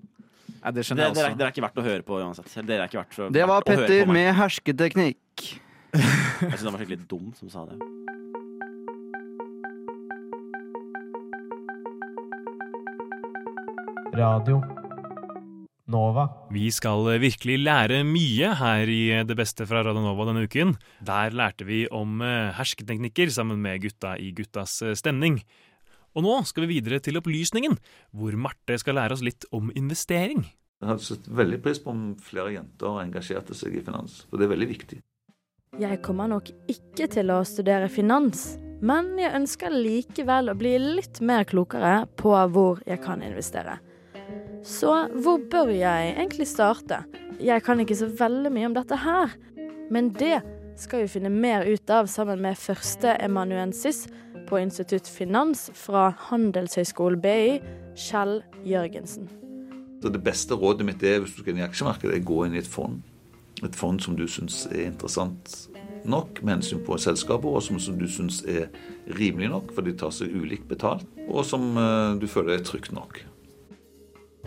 Nei, 0.64 0.72
det 0.72 0.76
Det, 0.78 0.84
skjønner 0.88 1.04
jeg 1.08 1.16
dere, 1.16 1.24
er, 1.26 1.30
også. 1.32 1.38
dere 1.40 1.48
er 1.48 1.52
ikke 1.56 1.64
verdt 1.66 1.80
å 1.82 1.84
høre 1.88 2.04
på 2.08 2.20
uansett. 2.22 2.54
Dere 2.68 2.84
er 2.84 2.88
ikke 2.92 3.02
verdt 3.02 3.20
å- 3.20 3.32
Det 3.34 3.48
var 3.48 3.62
verdt 3.62 3.68
å 3.70 3.76
høre 3.78 3.88
Petter 3.88 4.06
på 4.06 4.14
meg. 4.14 4.14
med 4.14 4.36
hersketeknikk. 4.36 5.48
Jeg 5.94 6.58
syns 6.58 6.64
han 6.64 6.74
var 6.74 6.80
skikkelig 6.84 7.08
dum 7.08 7.34
som 7.40 7.50
sa 7.50 7.66
det. 7.66 7.80
Radio 14.14 14.62
Nova. 15.92 16.30
Vi 16.54 16.70
skal 16.72 17.04
virkelig 17.20 17.58
lære 17.60 18.04
mye 18.08 18.54
her 18.56 18.88
i 18.88 19.02
Det 19.28 19.36
beste 19.36 19.68
fra 19.68 19.82
Radanova» 19.84 20.30
denne 20.30 20.46
uken. 20.48 20.78
Der 21.04 21.36
lærte 21.36 21.68
vi 21.68 21.84
om 21.92 22.22
eh, 22.24 22.54
hersketeknikker 22.56 23.32
sammen 23.34 23.60
med 23.60 23.84
gutta 23.84 24.16
i 24.16 24.32
Guttas 24.32 24.82
eh, 24.82 24.96
stemning. 24.96 25.42
Og 26.16 26.24
nå 26.24 26.40
skal 26.48 26.68
vi 26.68 26.78
videre 26.78 27.02
til 27.04 27.20
opplysningen, 27.20 27.76
hvor 28.16 28.36
Marte 28.40 28.78
skal 28.80 28.96
lære 28.96 29.18
oss 29.18 29.26
litt 29.26 29.48
om 29.52 29.74
investering. 29.76 30.46
Jeg 30.80 30.92
hadde 30.92 31.08
satt 31.08 31.28
veldig 31.28 31.60
pris 31.64 31.80
på 31.84 31.92
om 31.92 32.04
flere 32.22 32.56
jenter 32.56 33.04
engasjerte 33.04 33.56
seg 33.58 33.76
i 33.76 33.84
finans, 33.84 34.22
for 34.30 34.40
det 34.40 34.48
er 34.48 34.56
veldig 34.56 34.72
viktig. 34.72 35.04
Jeg 35.82 36.02
kommer 36.06 36.30
nok 36.30 36.52
ikke 36.70 37.10
til 37.10 37.32
å 37.34 37.42
studere 37.48 37.90
finans, 37.90 38.54
men 38.84 39.16
jeg 39.18 39.36
ønsker 39.36 39.74
likevel 39.74 40.52
å 40.52 40.60
bli 40.60 40.76
litt 41.00 41.20
mer 41.26 41.48
klokere 41.50 42.04
på 42.20 42.36
hvor 42.54 42.84
jeg 42.88 43.02
kan 43.04 43.24
investere. 43.26 43.80
Så 44.64 44.92
hvor 45.20 45.42
bør 45.52 45.72
jeg 45.76 46.16
egentlig 46.16 46.48
starte? 46.48 47.04
Jeg 47.44 47.64
kan 47.66 47.80
ikke 47.84 47.98
så 48.00 48.08
veldig 48.08 48.52
mye 48.56 48.70
om 48.70 48.76
dette 48.78 48.96
her, 49.04 49.34
men 49.92 50.12
det 50.16 50.38
skal 50.80 51.04
vi 51.04 51.12
finne 51.12 51.30
mer 51.30 51.68
ut 51.68 51.92
av 51.92 52.08
sammen 52.08 52.40
med 52.42 52.58
første 52.58 53.18
emanuensis 53.22 54.06
på 54.48 54.62
Institutt 54.62 55.10
Finans 55.12 55.68
fra 55.76 56.10
Handelshøyskolen 56.30 57.22
BI, 57.22 57.60
Kjell 58.00 58.40
Jørgensen. 58.66 59.28
Så 60.02 60.12
det 60.12 60.24
beste 60.24 60.56
rådet 60.56 60.88
mitt 60.88 61.04
er 61.04 61.20
hvis 61.22 61.36
du 61.36 61.44
skal 61.44 61.54
inn 61.54 61.62
i 61.62 61.68
aksjemarkedet, 61.68 62.16
er 62.16 62.24
å 62.24 62.30
gå 62.32 62.40
inn 62.48 62.56
i 62.56 62.64
et 62.64 62.70
fond. 62.70 63.04
Et 63.64 63.76
fond 63.76 64.00
som 64.04 64.16
du 64.20 64.26
syns 64.28 64.64
er 64.72 64.88
interessant 64.88 65.54
nok 66.08 66.42
med 66.44 66.58
hensyn 66.58 66.82
på 66.84 66.98
selskapet, 67.00 67.48
og 67.48 67.64
som, 67.64 68.00
du 68.00 68.08
syns 68.12 68.42
er 68.48 68.72
rimelig 69.20 69.52
nok, 69.54 69.76
for 69.76 69.88
de 69.88 69.96
tar 69.96 70.12
seg 70.16 70.32
ulikt 70.36 70.68
betalt, 70.72 71.08
og 71.28 71.46
som 71.48 71.76
eh, 71.80 72.16
du 72.20 72.28
føler 72.32 72.58
er 72.58 72.66
trygt 72.68 72.92
nok. 72.96 73.22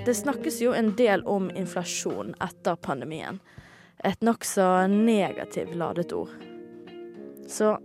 Det 0.05 0.13
snakkes 0.15 0.61
jo 0.61 0.75
en 0.77 0.91
del 0.97 1.23
om 1.25 1.49
inflasjon 1.57 2.35
etter 2.45 2.77
pandemien. 2.77 3.39
Et 4.05 4.21
nokså 4.21 4.87
negativt 4.93 5.73
ladet 5.75 6.13
ord. 6.13 6.35
Så 7.49 7.79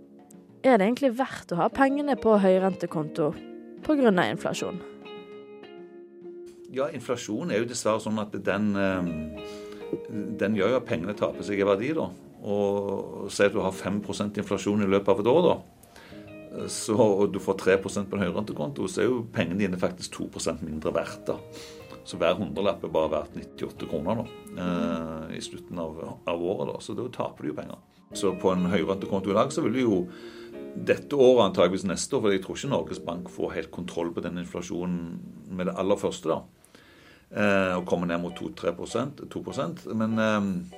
er 0.62 0.78
det 0.78 0.90
egentlig 0.90 1.14
verdt 1.18 1.54
å 1.56 1.62
ha 1.62 1.70
pengene 1.72 2.18
på 2.20 2.36
høyrentekonto 2.44 3.32
pga. 3.86 4.12
inflasjon? 4.30 4.82
Ja, 6.72 6.90
inflasjon 6.92 7.52
er 7.52 7.64
jo 7.64 7.72
dessverre 7.72 8.00
sånn 8.00 8.20
at 8.20 8.32
den, 8.44 8.76
eh, 8.76 9.02
den 10.12 10.56
gjør 10.56 10.70
jo 10.70 10.76
at 10.78 10.86
pengene 10.86 11.16
taper 11.16 11.44
seg 11.44 11.60
i 11.60 11.64
verdi, 11.64 11.94
da. 11.94 12.10
Og 12.44 13.32
si 13.32 13.44
at 13.44 13.54
du 13.54 13.62
har 13.62 13.72
5% 13.72 14.38
inflasjon 14.38 14.84
i 14.84 14.88
løpet 14.88 15.10
av 15.10 15.20
et 15.20 15.28
år, 15.28 15.42
da. 15.48 16.68
Så, 16.68 16.96
og 16.96 17.32
du 17.32 17.40
får 17.40 17.56
3% 17.56 18.10
på 18.10 18.18
en 18.18 18.24
høyrentekonto, 18.26 18.88
så 18.88 19.02
er 19.02 19.06
jo 19.06 19.28
pengene 19.32 19.60
dine 19.60 19.78
faktisk 19.80 20.12
2 20.12 20.60
mindre 20.62 20.92
verdt. 20.94 21.26
da. 21.26 21.38
Så 22.08 22.18
hver 22.18 22.38
hundrelapp 22.40 22.84
er 22.84 22.94
bare 22.94 23.12
verdt 23.14 23.36
98 23.38 23.88
kroner 23.90 24.22
da, 24.22 24.28
eh, 24.64 25.38
i 25.38 25.42
slutten 25.44 25.80
av, 25.80 26.00
av 26.28 26.44
året. 26.44 26.74
da, 26.74 26.80
Så 26.80 26.96
da 26.98 27.08
taper 27.14 27.44
du 27.44 27.52
jo 27.52 27.58
penger. 27.58 27.78
Så 28.14 28.34
på 28.40 28.52
en 28.52 28.66
høyrentekonto 28.72 29.32
i 29.32 29.38
dag 29.38 29.54
så 29.54 29.64
vil 29.64 29.78
du 29.78 29.82
jo 29.82 30.00
dette 30.76 31.16
året, 31.16 31.50
antageligvis 31.50 31.88
neste 31.88 32.16
år, 32.16 32.22
for 32.22 32.34
jeg 32.34 32.44
tror 32.44 32.58
ikke 32.58 32.72
Norges 32.72 33.00
Bank 33.06 33.30
får 33.32 33.56
helt 33.58 33.72
kontroll 33.72 34.12
på 34.16 34.24
den 34.24 34.40
inflasjonen 34.42 35.20
med 35.52 35.68
det 35.68 35.78
aller 35.78 36.00
første. 36.00 36.30
da, 36.30 36.42
eh, 37.32 37.78
Og 37.78 37.86
kommer 37.86 38.08
ned 38.08 38.22
mot 38.22 38.34
2-3% 38.36 39.28
2% 39.30 39.94
Men 39.94 40.20
eh, 40.20 40.78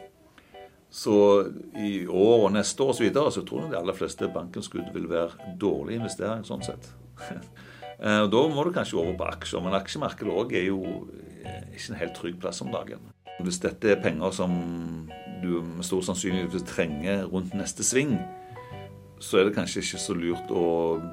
så 0.94 1.52
i 1.76 2.06
år 2.06 2.46
og 2.46 2.52
neste 2.54 2.84
år 2.84 2.88
og 2.88 2.96
så 2.96 3.04
videre, 3.04 3.32
så 3.32 3.42
tror 3.42 3.62
jeg 3.62 3.72
de 3.72 3.78
aller 3.80 3.94
fleste 3.94 4.28
bankinnskudd 4.30 4.94
vil 4.94 5.10
være 5.10 5.56
dårlig 5.58 5.96
investering 5.96 6.44
sånn 6.46 6.62
sett. 6.62 6.92
Eh, 8.04 8.22
og 8.26 8.32
Da 8.32 8.44
må 8.52 8.64
du 8.68 8.74
kanskje 8.76 9.00
over 9.00 9.16
på 9.18 9.28
aksjer, 9.32 9.64
men 9.64 9.80
aksjemarkedet 9.80 10.34
òg 10.34 10.54
er 10.60 10.68
jo 10.68 11.08
eh, 11.44 11.64
ikke 11.72 11.94
en 11.94 12.02
helt 12.02 12.16
trygg 12.20 12.40
plass 12.42 12.62
om 12.66 12.72
dagen. 12.74 13.04
Hvis 13.40 13.62
dette 13.64 13.94
er 13.94 14.02
penger 14.04 14.36
som 14.36 14.52
du 15.44 15.62
med 15.64 15.86
stor 15.88 16.04
sannsynlighet 16.06 16.68
trenger 16.68 17.26
rundt 17.32 17.56
neste 17.58 17.84
sving, 17.84 18.18
så 19.24 19.40
er 19.40 19.48
det 19.48 19.56
kanskje 19.56 19.80
ikke 19.80 20.02
så 20.04 20.14
lurt 20.18 20.52
å 20.52 20.66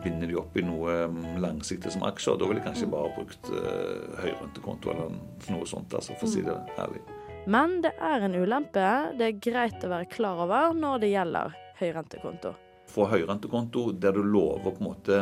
binde 0.02 0.26
de 0.26 0.37
opp 0.38 0.56
i 0.59 0.64
noe 0.66 1.06
mm, 1.12 1.38
langsiktig 1.42 1.92
som 1.94 2.02
aksjer. 2.09 2.38
Da 2.40 2.49
ville 2.49 2.59
jeg 2.59 2.66
kanskje 2.66 2.88
bare 2.90 3.12
brukt 3.14 3.50
uh, 3.54 4.16
høyrentekonto 4.18 4.90
eller 4.90 5.12
noe 5.54 5.68
sånt, 5.70 5.94
altså, 5.94 6.16
for 6.18 6.26
å 6.26 6.32
si 6.32 6.42
det 6.42 6.56
ærlig. 6.82 7.04
Men 7.50 7.78
det 7.85 7.92
er 8.02 8.26
en 8.26 8.35
ulempe 8.35 8.88
det 9.18 9.28
er 9.28 9.38
greit 9.38 9.87
å 9.87 9.92
være 9.92 10.11
klar 10.11 10.42
over 10.42 10.75
når 10.76 11.04
det 11.04 11.12
gjelder 11.12 11.54
høyrentekonto. 11.78 12.52
Få 12.90 13.06
høyrentekonto 13.12 13.87
der 14.02 14.18
du 14.18 14.25
lover 14.26 14.75
på 14.75 14.82
en 14.82 14.88
måte 14.90 15.20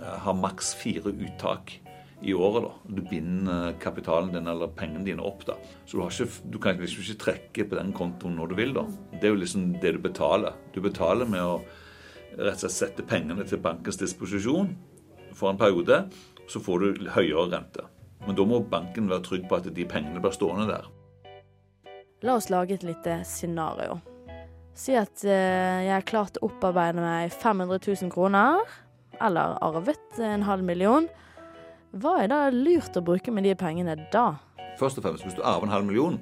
eh, 0.00 0.16
ha 0.24 0.34
maks 0.36 0.74
fire 0.78 1.12
uttak 1.12 1.78
i 2.22 2.34
året. 2.34 2.62
da. 2.62 2.94
Du 2.96 3.02
binder 3.02 3.68
eh, 3.68 3.78
kapitalen 3.80 4.32
din 4.32 4.46
eller 4.46 4.68
pengene 4.68 5.04
dine 5.04 5.22
opp. 5.22 5.46
da. 5.46 5.56
Så 5.84 5.96
du, 5.96 6.02
har 6.02 6.10
ikke, 6.10 6.50
du 6.52 6.58
kan 6.58 6.80
liksom 6.80 7.04
ikke 7.04 7.22
trekke 7.24 7.68
på 7.70 7.80
den 7.80 7.92
kontoen 7.96 8.36
når 8.36 8.52
du 8.52 8.54
vil. 8.60 8.74
da. 8.76 8.86
Det 9.12 9.24
er 9.24 9.34
jo 9.34 9.42
liksom 9.42 9.72
det 9.82 9.96
du 9.96 10.00
betaler. 10.04 10.56
Du 10.74 10.80
betaler 10.84 11.28
med 11.28 11.42
å 11.42 11.60
rett 12.36 12.56
og 12.56 12.66
slett 12.66 12.76
sette 12.76 13.06
pengene 13.08 13.46
til 13.48 13.60
bankens 13.62 14.00
disposisjon 14.00 14.74
for 15.36 15.52
en 15.52 15.60
periode. 15.60 16.06
Så 16.48 16.62
får 16.62 16.82
du 16.82 17.08
høyere 17.14 17.48
rente. 17.52 17.86
Men 18.26 18.36
da 18.38 18.44
må 18.48 18.60
banken 18.64 19.10
være 19.10 19.24
trygg 19.26 19.48
på 19.48 19.58
at 19.58 19.68
de 19.74 19.88
pengene 19.88 20.22
blir 20.22 20.34
stående 20.34 20.68
der. 20.70 20.86
La 22.24 22.38
oss 22.38 22.48
lage 22.50 22.74
et 22.74 22.86
lite 22.86 23.20
scenario. 23.28 24.00
Si 24.76 24.92
at 24.96 25.24
eh, 25.24 25.84
jeg 25.86 25.92
har 25.92 26.04
klart 26.08 26.36
å 26.40 26.50
opparbeide 26.50 27.00
meg 27.00 27.32
500 27.32 27.80
000 27.80 28.12
kroner, 28.12 28.60
eller 29.24 29.56
arvet 29.64 30.20
en 30.22 30.44
halv 30.46 30.64
million. 30.66 31.08
Hva 31.96 32.18
er 32.22 32.30
da 32.32 32.40
lurt 32.52 32.96
å 32.98 33.04
bruke 33.04 33.32
med 33.32 33.46
de 33.46 33.54
pengene 33.58 33.96
da? 34.12 34.34
Først 34.80 35.00
og 35.00 35.06
fremst, 35.06 35.24
hvis 35.24 35.36
du 35.36 35.44
arver 35.44 35.68
en 35.68 35.72
halv 35.72 35.86
million 35.88 36.18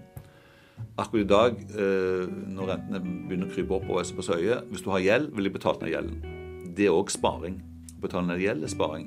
Akkurat 0.99 1.23
i 1.23 1.27
dag, 1.27 1.59
eh, 1.75 2.27
når 2.51 2.71
rentene 2.71 3.01
begynner 3.03 3.49
å 3.49 3.55
krype 3.55 3.75
opp 3.75 3.85
oppover 3.87 4.11
på 4.15 4.25
søye 4.27 4.61
Hvis 4.71 4.83
du 4.83 4.91
har 4.91 5.03
gjeld, 5.03 5.31
vil 5.35 5.47
de 5.49 5.53
betale 5.55 5.83
ned 5.83 5.93
gjelden. 5.93 6.75
Det 6.75 6.87
er 6.87 6.95
òg 6.95 7.11
sparing. 7.11 7.61
Betale 8.03 8.27
ned 8.27 8.43
gjeld 8.43 8.67
er 8.67 8.71
sparing. 8.71 9.07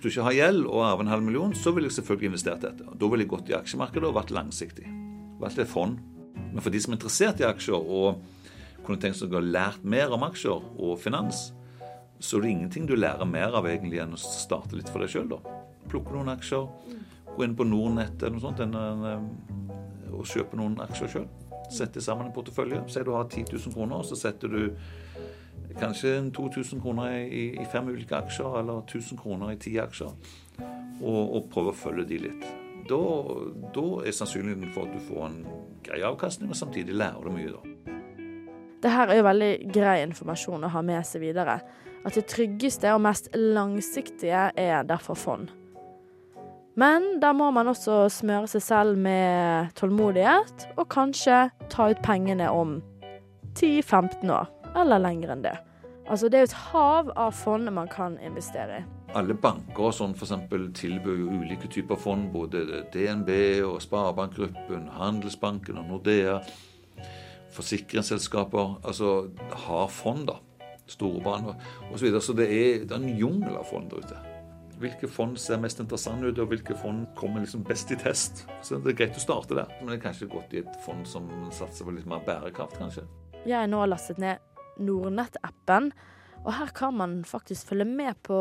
Hvis 0.00 0.14
du 0.14 0.20
ikke 0.20 0.26
har 0.28 0.36
gjeld 0.36 0.66
og 0.68 0.84
arver 0.84 1.04
en 1.04 1.12
halv 1.12 1.24
million, 1.24 1.54
så 1.56 1.72
vil 1.72 1.88
jeg 1.88 1.96
selvfølgelig 1.96 2.30
investert 2.30 2.64
dette. 2.64 2.84
Da 2.84 3.08
ville 3.08 3.24
jeg 3.24 3.32
gått 3.32 3.52
i 3.52 3.56
aksjemarkedet 3.56 4.08
og 4.08 4.16
vært 4.16 4.32
langsiktig. 4.36 4.86
Valgt 5.40 5.60
et 5.60 5.68
fond. 5.68 5.98
Men 6.52 6.60
for 6.64 6.72
de 6.72 6.80
som 6.80 6.92
er 6.92 6.98
interessert 7.00 7.40
i 7.40 7.48
aksjer 7.48 7.76
og 7.76 8.20
kunne 8.84 9.00
tenkt 9.02 9.18
seg 9.18 9.32
å 9.32 9.40
ha 9.40 9.44
lært 9.44 9.84
mer 9.84 10.12
om 10.14 10.24
aksjer 10.24 10.68
og 10.76 11.00
finans, 11.00 11.50
så 12.18 12.38
er 12.38 12.46
det 12.46 12.52
ingenting 12.54 12.86
du 12.88 12.94
lærer 12.96 13.28
mer 13.28 13.56
av 13.58 13.66
egentlig 13.68 14.00
enn 14.02 14.16
å 14.16 14.20
starte 14.20 14.76
litt 14.76 14.90
for 14.92 15.04
deg 15.04 15.12
sjøl, 15.12 15.28
da. 15.34 15.56
Plukke 15.90 16.14
noen 16.14 16.32
aksjer, 16.32 16.68
gå 17.36 17.44
inn 17.44 17.56
på 17.56 17.66
Nordnett 17.68 18.22
eller 18.22 18.38
noe 18.38 18.44
sånt 18.44 18.62
enn, 18.64 18.74
en, 18.74 19.28
og 20.16 20.24
kjøpe 20.28 20.58
noen 20.58 20.78
aksjer 20.86 21.12
sjøl. 21.12 21.26
Sette 21.72 22.00
sammen 22.02 22.28
en 22.28 22.34
portefølje. 22.34 22.84
Si 22.88 23.02
du 23.02 23.12
har 23.14 23.26
10 23.26 23.50
000 23.52 23.74
kroner, 23.74 24.04
så 24.06 24.18
setter 24.18 24.52
du 24.52 24.60
kanskje 25.80 26.30
2000 26.34 26.80
kroner 26.80 27.18
i, 27.26 27.48
i 27.60 27.66
fem 27.72 27.88
ulike 27.88 28.16
aksjer, 28.16 28.60
eller 28.60 28.84
1000 28.86 29.20
kroner 29.20 29.52
i 29.52 29.58
ti 29.60 29.74
aksjer, 29.82 30.12
og, 31.02 31.22
og 31.36 31.50
prøve 31.52 31.74
å 31.74 31.76
følge 31.76 32.06
de 32.08 32.20
litt. 32.28 32.46
Da, 32.86 33.00
da 33.74 33.86
er 34.06 34.14
sannsynligheten 34.14 34.70
for 34.72 34.86
at 34.86 34.94
du 34.94 35.02
får 35.08 35.24
en 35.26 35.40
grei 35.84 36.00
avkastning, 36.06 36.52
og 36.52 36.58
samtidig 36.58 36.94
lærer 36.96 37.26
du 37.26 37.34
mye, 37.34 37.52
da. 37.56 37.92
Det 38.82 38.92
her 38.92 39.10
er 39.10 39.18
jo 39.18 39.26
veldig 39.26 39.50
grei 39.74 39.96
informasjon 40.04 40.66
å 40.68 40.70
ha 40.70 40.82
med 40.84 41.02
seg 41.08 41.24
videre. 41.24 41.58
At 42.06 42.14
det 42.14 42.28
tryggeste 42.30 42.92
og 42.94 43.02
mest 43.02 43.28
langsiktige 43.34 44.48
er 44.54 44.86
derfor 44.86 45.18
fond. 45.18 45.50
Men 46.76 47.16
da 47.22 47.32
må 47.32 47.48
man 47.56 47.70
også 47.72 48.04
smøre 48.12 48.46
seg 48.52 48.62
selv 48.62 48.98
med 49.00 49.72
tålmodighet, 49.78 50.68
og 50.76 50.90
kanskje 50.92 51.46
ta 51.72 51.88
ut 51.90 52.02
pengene 52.04 52.50
om 52.52 52.78
10-15 53.56 54.28
år, 54.28 54.50
eller 54.76 55.00
lenger 55.00 55.32
enn 55.32 55.46
det. 55.46 55.56
Altså 56.06 56.28
det 56.30 56.38
er 56.38 56.46
et 56.46 56.58
hav 56.70 57.08
av 57.18 57.32
fond 57.34 57.66
man 57.74 57.88
kan 57.90 58.20
investere 58.22 58.82
i. 58.82 58.84
Alle 59.16 59.34
banker 59.34 59.94
sånn 59.96 60.12
for 60.14 60.28
eksempel 60.28 60.68
tilbyr 60.76 61.16
jo 61.22 61.38
ulike 61.40 61.70
typer 61.72 61.98
fond. 61.98 62.28
Både 62.34 62.84
DNB 62.92 63.30
og 63.64 63.80
Sparebankgruppen, 63.82 64.90
Handelsbanken 64.98 65.80
og 65.80 65.88
Nordea. 65.88 66.36
Forsikringsselskaper 67.56 68.76
altså 68.84 69.30
har 69.64 69.88
fond, 69.88 70.28
da. 70.28 70.36
Storebaner 70.86 71.56
osv. 71.92 72.08
Så, 72.08 72.20
så 72.28 72.36
det 72.38 72.46
er, 72.46 72.84
det 72.84 72.94
er 72.94 73.02
en 73.02 73.18
jungel 73.18 73.58
av 73.58 73.68
fond 73.70 73.90
der 73.90 74.04
ute. 74.04 74.22
Hvilke 74.76 75.08
fond 75.08 75.38
ser 75.40 75.60
mest 75.62 75.80
interessante 75.80 76.28
ut, 76.28 76.38
og 76.42 76.50
hvilke 76.50 76.76
fond 76.76 77.06
kommer 77.16 77.40
liksom 77.40 77.62
best 77.64 77.90
i 77.94 77.96
test? 77.96 78.44
Så 78.62 78.76
Det 78.84 78.92
er 78.92 78.98
greit 78.98 79.16
å 79.16 79.22
starte 79.22 79.56
der, 79.56 79.70
men 79.80 79.88
det 79.88 79.96
er 79.96 80.04
kanskje 80.04 80.28
godt 80.28 80.52
i 80.52 80.60
et 80.60 80.76
fond 80.84 81.06
som 81.08 81.30
satser 81.54 81.88
på 81.88 81.94
litt 81.96 82.08
mer 82.08 82.20
bærekraft, 82.26 82.76
kanskje. 82.76 83.06
Jeg 83.46 83.56
har 83.56 83.70
nå 83.72 83.80
lastet 83.88 84.20
ned 84.20 84.42
Nordnett-appen, 84.84 85.92
og 86.44 86.52
her 86.58 86.74
kan 86.76 86.92
man 86.94 87.22
faktisk 87.26 87.70
følge 87.70 87.86
med 87.88 88.20
på 88.26 88.38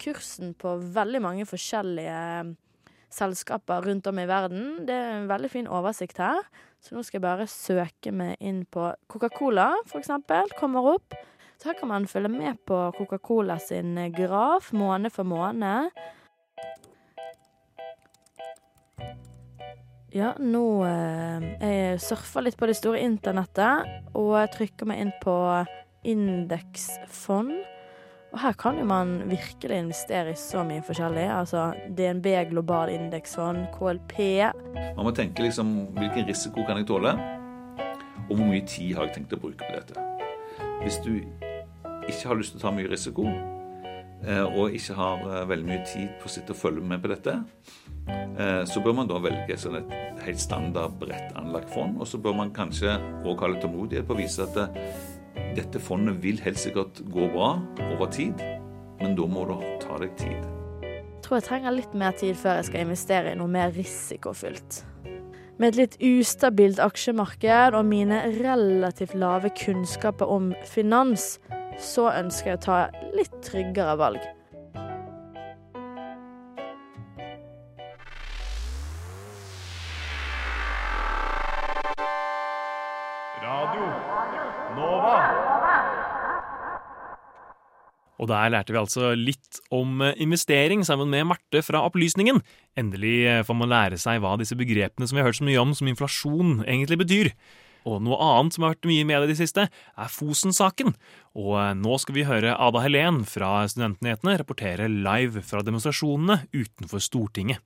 kursen 0.00 0.54
på 0.54 0.76
veldig 0.94 1.20
mange 1.24 1.48
forskjellige 1.50 2.54
selskaper 3.12 3.82
rundt 3.84 4.06
om 4.06 4.20
i 4.22 4.28
verden. 4.28 4.86
Det 4.86 4.94
er 4.94 5.18
en 5.18 5.28
veldig 5.28 5.50
fin 5.52 5.68
oversikt 5.68 6.22
her, 6.22 6.46
så 6.82 6.94
nå 6.94 7.02
skal 7.04 7.18
jeg 7.18 7.26
bare 7.26 7.50
søke 7.50 8.14
meg 8.14 8.38
inn 8.40 8.62
på 8.70 8.86
Coca-Cola, 9.10 9.72
eksempel. 9.98 10.54
Kommer 10.58 10.94
opp. 10.94 11.18
Her 11.62 11.76
kan 11.78 11.88
man 11.88 12.08
følge 12.10 12.28
med 12.28 12.58
på 12.66 12.78
Coca-Cola 12.96 13.58
sin 13.62 13.94
graf 14.16 14.72
måned 14.72 15.12
for 15.14 15.22
måned. 15.22 15.90
Ja, 20.12 20.34
nå 20.38 20.84
eh, 20.84 21.44
Jeg 21.62 22.00
surfer 22.04 22.44
litt 22.44 22.58
på 22.60 22.66
det 22.68 22.74
store 22.76 23.00
internettet, 23.00 23.86
og 24.18 24.34
trykker 24.52 24.90
meg 24.90 25.04
inn 25.04 25.12
på 25.22 25.36
indeksfond. 26.04 27.54
Og 28.32 28.40
her 28.40 28.56
kan 28.58 28.80
jo 28.80 28.84
man 28.88 29.14
virkelig 29.28 29.78
investere 29.78 30.32
i 30.32 30.40
så 30.40 30.64
mye 30.66 30.82
forskjellig. 30.84 31.28
Altså 31.30 31.70
DNB 31.96 32.26
global 32.50 32.90
indeksfond, 32.92 33.66
KLP. 33.76 34.18
Man 34.96 35.06
må 35.06 35.14
tenke 35.16 35.46
liksom 35.46 35.72
hvilken 35.96 36.26
risiko 36.28 36.64
kan 36.66 36.80
jeg 36.80 36.90
tåle, 36.90 37.14
og 38.26 38.34
hvor 38.34 38.44
mye 38.44 38.64
tid 38.66 38.96
har 38.96 39.08
jeg 39.08 39.20
tenkt 39.20 39.36
å 39.36 39.40
bruke 39.46 39.62
på 39.62 39.78
dette. 39.78 40.08
Hvis 40.82 40.98
du 41.04 41.14
ikke 42.08 42.30
har 42.30 42.38
lyst 42.38 42.54
til 42.54 42.60
å 42.60 42.64
ta 42.66 42.72
mye 42.74 42.90
risiko, 42.90 43.26
eh, 44.26 44.44
og 44.44 44.74
ikke 44.76 44.96
har 44.98 45.24
eh, 45.28 45.44
veldig 45.50 45.68
mye 45.68 45.84
tid 45.88 46.12
på 46.20 46.28
å 46.28 46.32
sitte 46.34 46.54
og 46.54 46.60
følge 46.60 46.84
med 46.86 47.02
på 47.02 47.10
dette, 47.12 47.36
eh, 48.08 48.62
så 48.68 48.82
bør 48.84 48.98
man 49.00 49.10
da 49.10 49.20
velge 49.22 49.58
sånn 49.60 49.80
et 49.82 50.22
helt 50.26 50.42
standard 50.42 50.98
bredt 51.00 51.36
anlagt 51.38 51.72
fond. 51.74 51.98
Og 52.00 52.08
så 52.08 52.20
bør 52.22 52.38
man 52.42 52.54
kanskje 52.54 52.96
òg 53.22 53.44
ha 53.44 53.52
litt 53.52 53.62
tålmodighet 53.64 54.08
på 54.08 54.16
å 54.16 54.22
vise 54.22 54.46
at 54.46 54.78
dette 55.56 55.80
fondet 55.82 56.20
vil 56.22 56.40
helt 56.44 56.60
sikkert 56.60 57.02
gå 57.12 57.28
bra 57.32 57.54
over 57.92 58.10
tid, 58.12 58.40
men 59.00 59.16
da 59.18 59.26
må 59.28 59.46
du 59.48 59.56
ta 59.82 59.98
deg 60.00 60.14
tid. 60.20 60.50
Jeg 60.82 61.26
tror 61.26 61.38
jeg 61.38 61.46
trenger 61.46 61.74
litt 61.76 61.92
mer 61.94 62.14
tid 62.18 62.34
før 62.38 62.58
jeg 62.58 62.70
skal 62.70 62.82
investere 62.82 63.32
i 63.32 63.38
noe 63.38 63.50
mer 63.50 63.70
risikofylt. 63.74 64.82
Med 65.60 65.76
et 65.76 65.78
litt 65.78 65.96
ustabilt 66.02 66.80
aksjemarked 66.82 67.76
og 67.78 67.86
mine 67.86 68.22
relativt 68.40 69.14
lave 69.14 69.52
kunnskaper 69.54 70.26
om 70.26 70.50
finans, 70.66 71.36
så 71.80 72.08
ønsker 72.12 72.52
jeg 72.52 72.60
å 72.60 72.64
ta 72.66 72.78
litt 73.16 73.34
tryggere 73.44 73.96
valg. 74.00 74.22
Radio 83.42 83.86
Nova. 84.76 85.16
Og 88.22 88.28
der 88.30 88.52
lærte 88.54 88.70
vi 88.70 88.78
altså 88.78 89.12
litt 89.18 89.58
om 89.74 89.98
eh, 90.04 90.14
investering 90.22 90.84
sammen 90.86 91.10
med 91.10 91.26
Marte 91.32 91.62
fra 91.66 91.82
Opplysningen. 91.88 92.38
Endelig 92.78 93.16
eh, 93.26 93.42
får 93.46 93.58
man 93.58 93.72
lære 93.72 93.98
seg 93.98 94.22
hva 94.22 94.36
disse 94.38 94.56
begrepene 94.58 95.08
som 95.08 95.18
vi 95.18 95.24
har 95.24 95.30
hørt 95.30 95.40
så 95.40 95.48
mye 95.48 95.62
om, 95.62 95.74
som 95.74 95.90
inflasjon, 95.90 96.60
egentlig 96.62 97.00
betyr. 97.02 97.32
Og 97.88 97.98
noe 98.04 98.18
annet 98.22 98.54
som 98.54 98.66
har 98.66 98.76
vært 98.76 98.88
mye 98.90 99.02
i 99.02 99.08
media 99.08 99.26
i 99.26 99.32
det 99.32 99.38
siste, 99.40 99.66
er 99.72 100.12
Fosen-saken. 100.12 100.94
Og 101.38 101.56
eh, 101.58 101.74
nå 101.78 101.98
skal 102.02 102.18
vi 102.18 102.28
høre 102.28 102.54
Ada 102.54 102.84
Helen 102.84 103.22
fra 103.28 103.62
Studentnyhetene 103.70 104.38
rapportere 104.40 104.88
live 104.92 105.44
fra 105.46 105.64
demonstrasjonene 105.66 106.44
utenfor 106.54 107.02
Stortinget. 107.02 107.62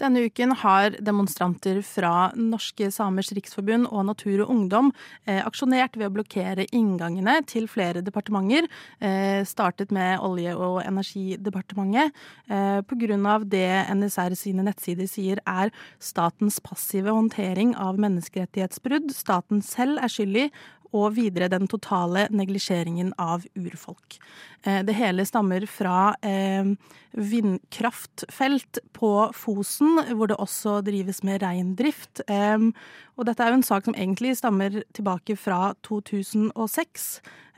Denne 0.00 0.22
uken 0.24 0.54
har 0.56 0.94
demonstranter 1.04 1.82
fra 1.84 2.30
Norske 2.32 2.88
Samers 2.94 3.32
Riksforbund 3.36 3.90
og 3.90 4.06
Natur 4.08 4.46
og 4.46 4.52
Ungdom 4.54 4.88
eh, 5.26 5.42
aksjonert 5.44 5.98
ved 6.00 6.08
å 6.08 6.14
blokkere 6.14 6.64
inngangene 6.72 7.40
til 7.50 7.68
flere 7.68 8.00
departementer. 8.04 8.68
Eh, 9.04 9.42
startet 9.44 9.92
med 9.92 10.22
Olje- 10.24 10.56
og 10.56 10.80
energidepartementet. 10.86 12.16
Eh, 12.48 12.80
Pga. 12.80 13.38
det 13.44 13.68
NSR 13.92 14.36
sine 14.38 14.64
nettsider 14.64 15.08
sier 15.10 15.40
er 15.46 15.70
statens 16.00 16.60
passive 16.64 17.12
håndtering 17.12 17.76
av 17.76 18.00
menneskerettighetsbrudd 18.00 19.12
staten 19.12 19.60
selv 19.60 20.00
er 20.00 20.08
skyld 20.08 20.36
i, 20.46 20.50
og 20.96 21.14
videre 21.16 21.50
den 21.52 21.68
totale 21.70 22.26
neglisjeringen 22.30 23.12
av 23.18 23.44
urfolk. 23.58 24.18
Eh, 24.64 24.82
Det 24.84 24.94
hele 24.94 25.24
stammer 25.26 25.66
fra 25.66 26.14
eh, 26.22 26.74
vindkraftfelt 27.12 28.78
på 28.92 29.12
Fosen, 29.34 30.02
hvor 30.14 30.30
det 30.30 30.36
også 30.38 30.80
drives 30.86 31.22
med 31.22 31.42
reindrift. 31.42 32.22
Og 33.20 33.26
dette 33.28 33.44
er 33.44 33.52
jo 33.52 33.58
en 33.58 33.66
sak 33.66 33.84
som 33.84 33.92
egentlig 33.92 34.32
stammer 34.38 34.78
tilbake 34.96 35.34
fra 35.36 35.74
2006, 35.84 37.02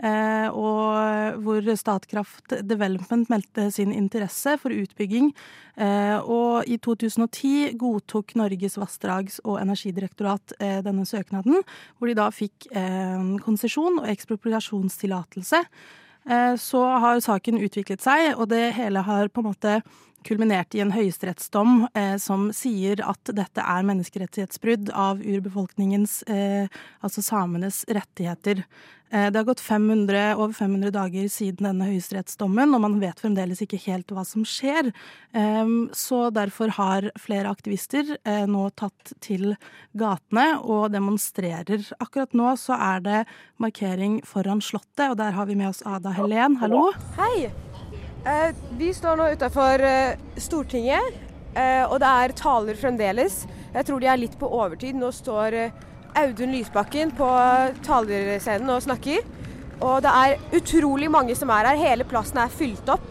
eh, 0.02 0.48
og 0.50 1.38
hvor 1.44 1.68
Statkraft 1.78 2.56
Development 2.66 3.30
meldte 3.30 3.68
sin 3.70 3.94
interesse 3.94 4.56
for 4.58 4.74
utbygging. 4.74 5.30
Eh, 5.78 6.18
Og 6.18 6.66
i 6.66 6.80
2010 6.82 7.78
godtok 7.78 8.34
Norges 8.34 8.74
vassdrags- 8.76 9.38
og 9.44 9.60
energidirektorat 9.62 10.52
eh, 10.58 10.82
denne 10.82 11.06
søknaden, 11.06 11.62
hvor 11.98 12.10
de 12.10 12.18
da 12.18 12.28
fikk 12.34 12.66
eh, 12.74 13.38
konsesjon 13.46 14.02
og 14.02 14.10
ekspropriasjonstillatelse. 14.10 15.62
Eh, 16.26 16.56
Så 16.58 16.82
har 16.82 17.22
saken 17.22 17.62
utviklet 17.62 18.02
seg, 18.02 18.34
og 18.34 18.48
det 18.48 18.74
hele 18.74 18.98
har 18.98 19.28
på 19.28 19.38
en 19.38 19.52
måte 19.54 19.82
kulminert 20.26 20.74
i 20.74 20.82
en 20.84 20.94
høyesterettsdom 20.94 21.86
eh, 21.98 22.16
som 22.22 22.50
sier 22.56 23.02
at 23.04 23.34
dette 23.34 23.62
er 23.62 23.86
menneskerettighetsbrudd 23.88 24.92
av 24.94 25.22
urbefolkningens, 25.22 26.22
eh, 26.30 26.82
altså 27.04 27.24
samenes, 27.24 27.84
rettigheter. 27.88 28.64
Eh, 29.12 29.30
det 29.30 29.38
har 29.38 29.44
gått 29.44 29.60
500, 29.60 30.36
over 30.36 30.52
500 30.52 30.90
dager 30.90 31.28
siden 31.28 31.68
denne 31.68 31.88
høyesterettsdommen, 31.90 32.72
og 32.72 32.80
man 32.84 32.96
vet 33.02 33.20
fremdeles 33.20 33.60
ikke 33.64 33.80
helt 33.84 34.12
hva 34.14 34.24
som 34.24 34.46
skjer. 34.48 34.88
Eh, 35.36 35.74
så 35.96 36.22
derfor 36.32 36.72
har 36.78 37.10
flere 37.20 37.52
aktivister 37.52 38.16
eh, 38.24 38.46
nå 38.48 38.70
tatt 38.78 39.12
til 39.20 39.52
gatene 39.98 40.46
og 40.62 40.88
demonstrerer. 40.94 41.84
Akkurat 42.00 42.32
nå 42.32 42.54
så 42.60 42.78
er 42.78 43.04
det 43.04 43.20
markering 43.60 44.22
foran 44.24 44.64
Slottet, 44.64 45.10
og 45.10 45.18
der 45.20 45.36
har 45.36 45.50
vi 45.50 45.58
med 45.60 45.74
oss 45.74 45.84
Ada 45.84 46.14
Helen. 46.16 46.56
Hallo. 46.62 46.88
Hei! 47.18 47.52
Eh, 48.24 48.54
vi 48.78 48.94
står 48.94 49.16
nå 49.18 49.24
utafor 49.34 49.82
eh, 49.82 50.18
Stortinget, 50.38 51.14
eh, 51.58 51.82
og 51.88 51.96
det 51.98 52.06
er 52.06 52.34
taler 52.38 52.78
fremdeles. 52.78 53.40
Jeg 53.74 53.88
tror 53.88 53.98
de 53.98 54.06
er 54.12 54.20
litt 54.20 54.36
på 54.38 54.46
overtid. 54.46 54.94
Nå 54.94 55.10
står 55.10 55.56
Audun 56.20 56.52
Lysbakken 56.54 57.10
på 57.18 57.30
talerscenen 57.82 58.70
og 58.70 58.84
snakker. 58.84 59.26
Og 59.82 60.04
det 60.04 60.12
er 60.12 60.44
utrolig 60.54 61.08
mange 61.10 61.34
som 61.34 61.50
er 61.50 61.72
her. 61.72 61.80
Hele 61.80 62.06
plassen 62.06 62.38
er 62.38 62.52
fylt 62.52 62.92
opp. 62.92 63.08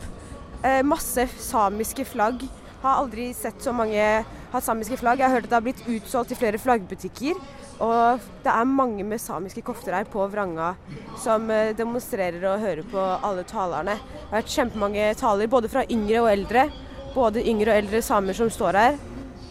Masse 0.85 1.25
samiske 1.41 2.05
flagg. 2.05 2.45
Har 2.83 3.01
aldri 3.01 3.31
sett 3.35 3.57
så 3.65 3.73
mange 3.75 4.05
ha 4.51 4.61
samiske 4.61 4.97
flagg. 4.99 5.21
Jeg 5.21 5.29
har 5.29 5.37
hørt 5.37 5.47
at 5.47 5.51
det 5.51 5.57
har 5.57 5.65
blitt 5.65 5.83
utsolgt 5.87 6.33
i 6.33 6.37
flere 6.39 6.59
flaggbutikker. 6.61 7.39
Og 7.81 8.25
det 8.43 8.51
er 8.51 8.67
mange 8.69 9.05
med 9.07 9.21
samiske 9.21 9.63
kofter 9.65 9.95
her 9.95 10.09
på 10.09 10.27
vranga 10.29 10.73
som 11.21 11.47
eh, 11.49 11.71
demonstrerer 11.77 12.43
og 12.51 12.61
hører 12.61 12.87
på 12.91 13.05
alle 13.25 13.45
talerne. 13.47 13.95
Det 13.97 14.27
har 14.29 14.41
vært 14.41 14.57
kjempemange 14.57 15.07
taler, 15.21 15.49
både 15.49 15.71
fra 15.71 15.85
yngre 15.89 16.19
og 16.25 16.29
eldre. 16.33 16.67
Både 17.15 17.43
yngre 17.47 17.73
og 17.73 17.81
eldre 17.81 18.03
samer 18.05 18.37
som 18.37 18.51
står 18.53 18.79
her. 18.79 18.99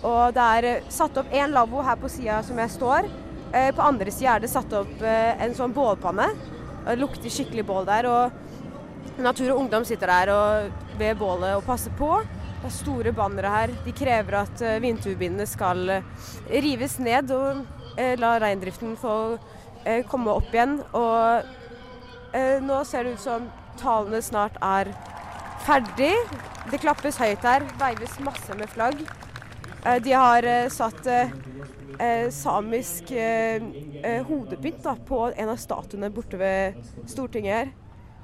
Og 0.06 0.36
det 0.36 0.46
er 0.58 0.68
eh, 0.68 0.92
satt 0.92 1.18
opp 1.20 1.34
én 1.34 1.56
lavvo 1.56 1.82
her 1.86 1.98
på 2.00 2.12
sida 2.12 2.38
som 2.46 2.60
jeg 2.62 2.76
står. 2.76 3.10
Eh, 3.50 3.72
På 3.74 3.88
andre 3.88 4.14
sida 4.14 4.36
er 4.36 4.44
det 4.44 4.52
satt 4.52 4.78
opp 4.78 5.02
en 5.02 5.56
sånn 5.56 5.74
bålpanne. 5.74 6.28
Det 6.84 7.00
lukter 7.00 7.32
skikkelig 7.32 7.66
bål 7.66 7.88
der. 7.88 8.06
og 8.06 9.18
Natur 9.20 9.50
og 9.52 9.64
Ungdom 9.64 9.84
sitter 9.84 10.08
der 10.08 10.30
og 10.32 11.00
ved 11.00 11.18
bålet 11.18 11.56
og 11.58 11.66
passer 11.66 11.92
på. 11.98 12.20
Det 12.60 12.68
er 12.68 12.74
store 12.74 13.12
bannere 13.16 13.50
her. 13.54 13.70
De 13.86 13.92
krever 13.96 14.34
at 14.42 14.60
eh, 14.60 14.82
vindturbinene 14.84 15.46
skal 15.48 15.78
eh, 15.94 16.02
rives 16.60 16.98
ned 17.00 17.30
og 17.32 17.62
eh, 17.96 18.18
la 18.20 18.34
reindriften 18.42 18.98
få 19.00 19.14
komme 20.12 20.34
opp 20.36 20.50
igjen. 20.52 20.74
Og 20.92 21.46
nå 22.60 22.80
ser 22.84 23.06
det 23.06 23.14
ut 23.14 23.22
som 23.22 23.46
talene 23.80 24.20
snart 24.20 24.58
er 24.60 24.90
ferdig. 25.64 26.10
Det 26.68 26.82
klappes 26.82 27.16
høyt 27.16 27.46
her, 27.48 27.64
veives 27.80 28.18
masse 28.20 28.58
med 28.60 28.68
flagg. 28.68 29.00
De 30.04 30.12
har 30.12 30.44
satt 30.68 31.08
samisk 32.36 33.14
hodepynt 34.28 34.90
på 35.08 35.22
en 35.30 35.54
av 35.54 35.64
statuene 35.64 36.12
borte 36.12 36.36
ved 36.44 36.76
Stortinget 37.08 37.56
her. 37.56 37.72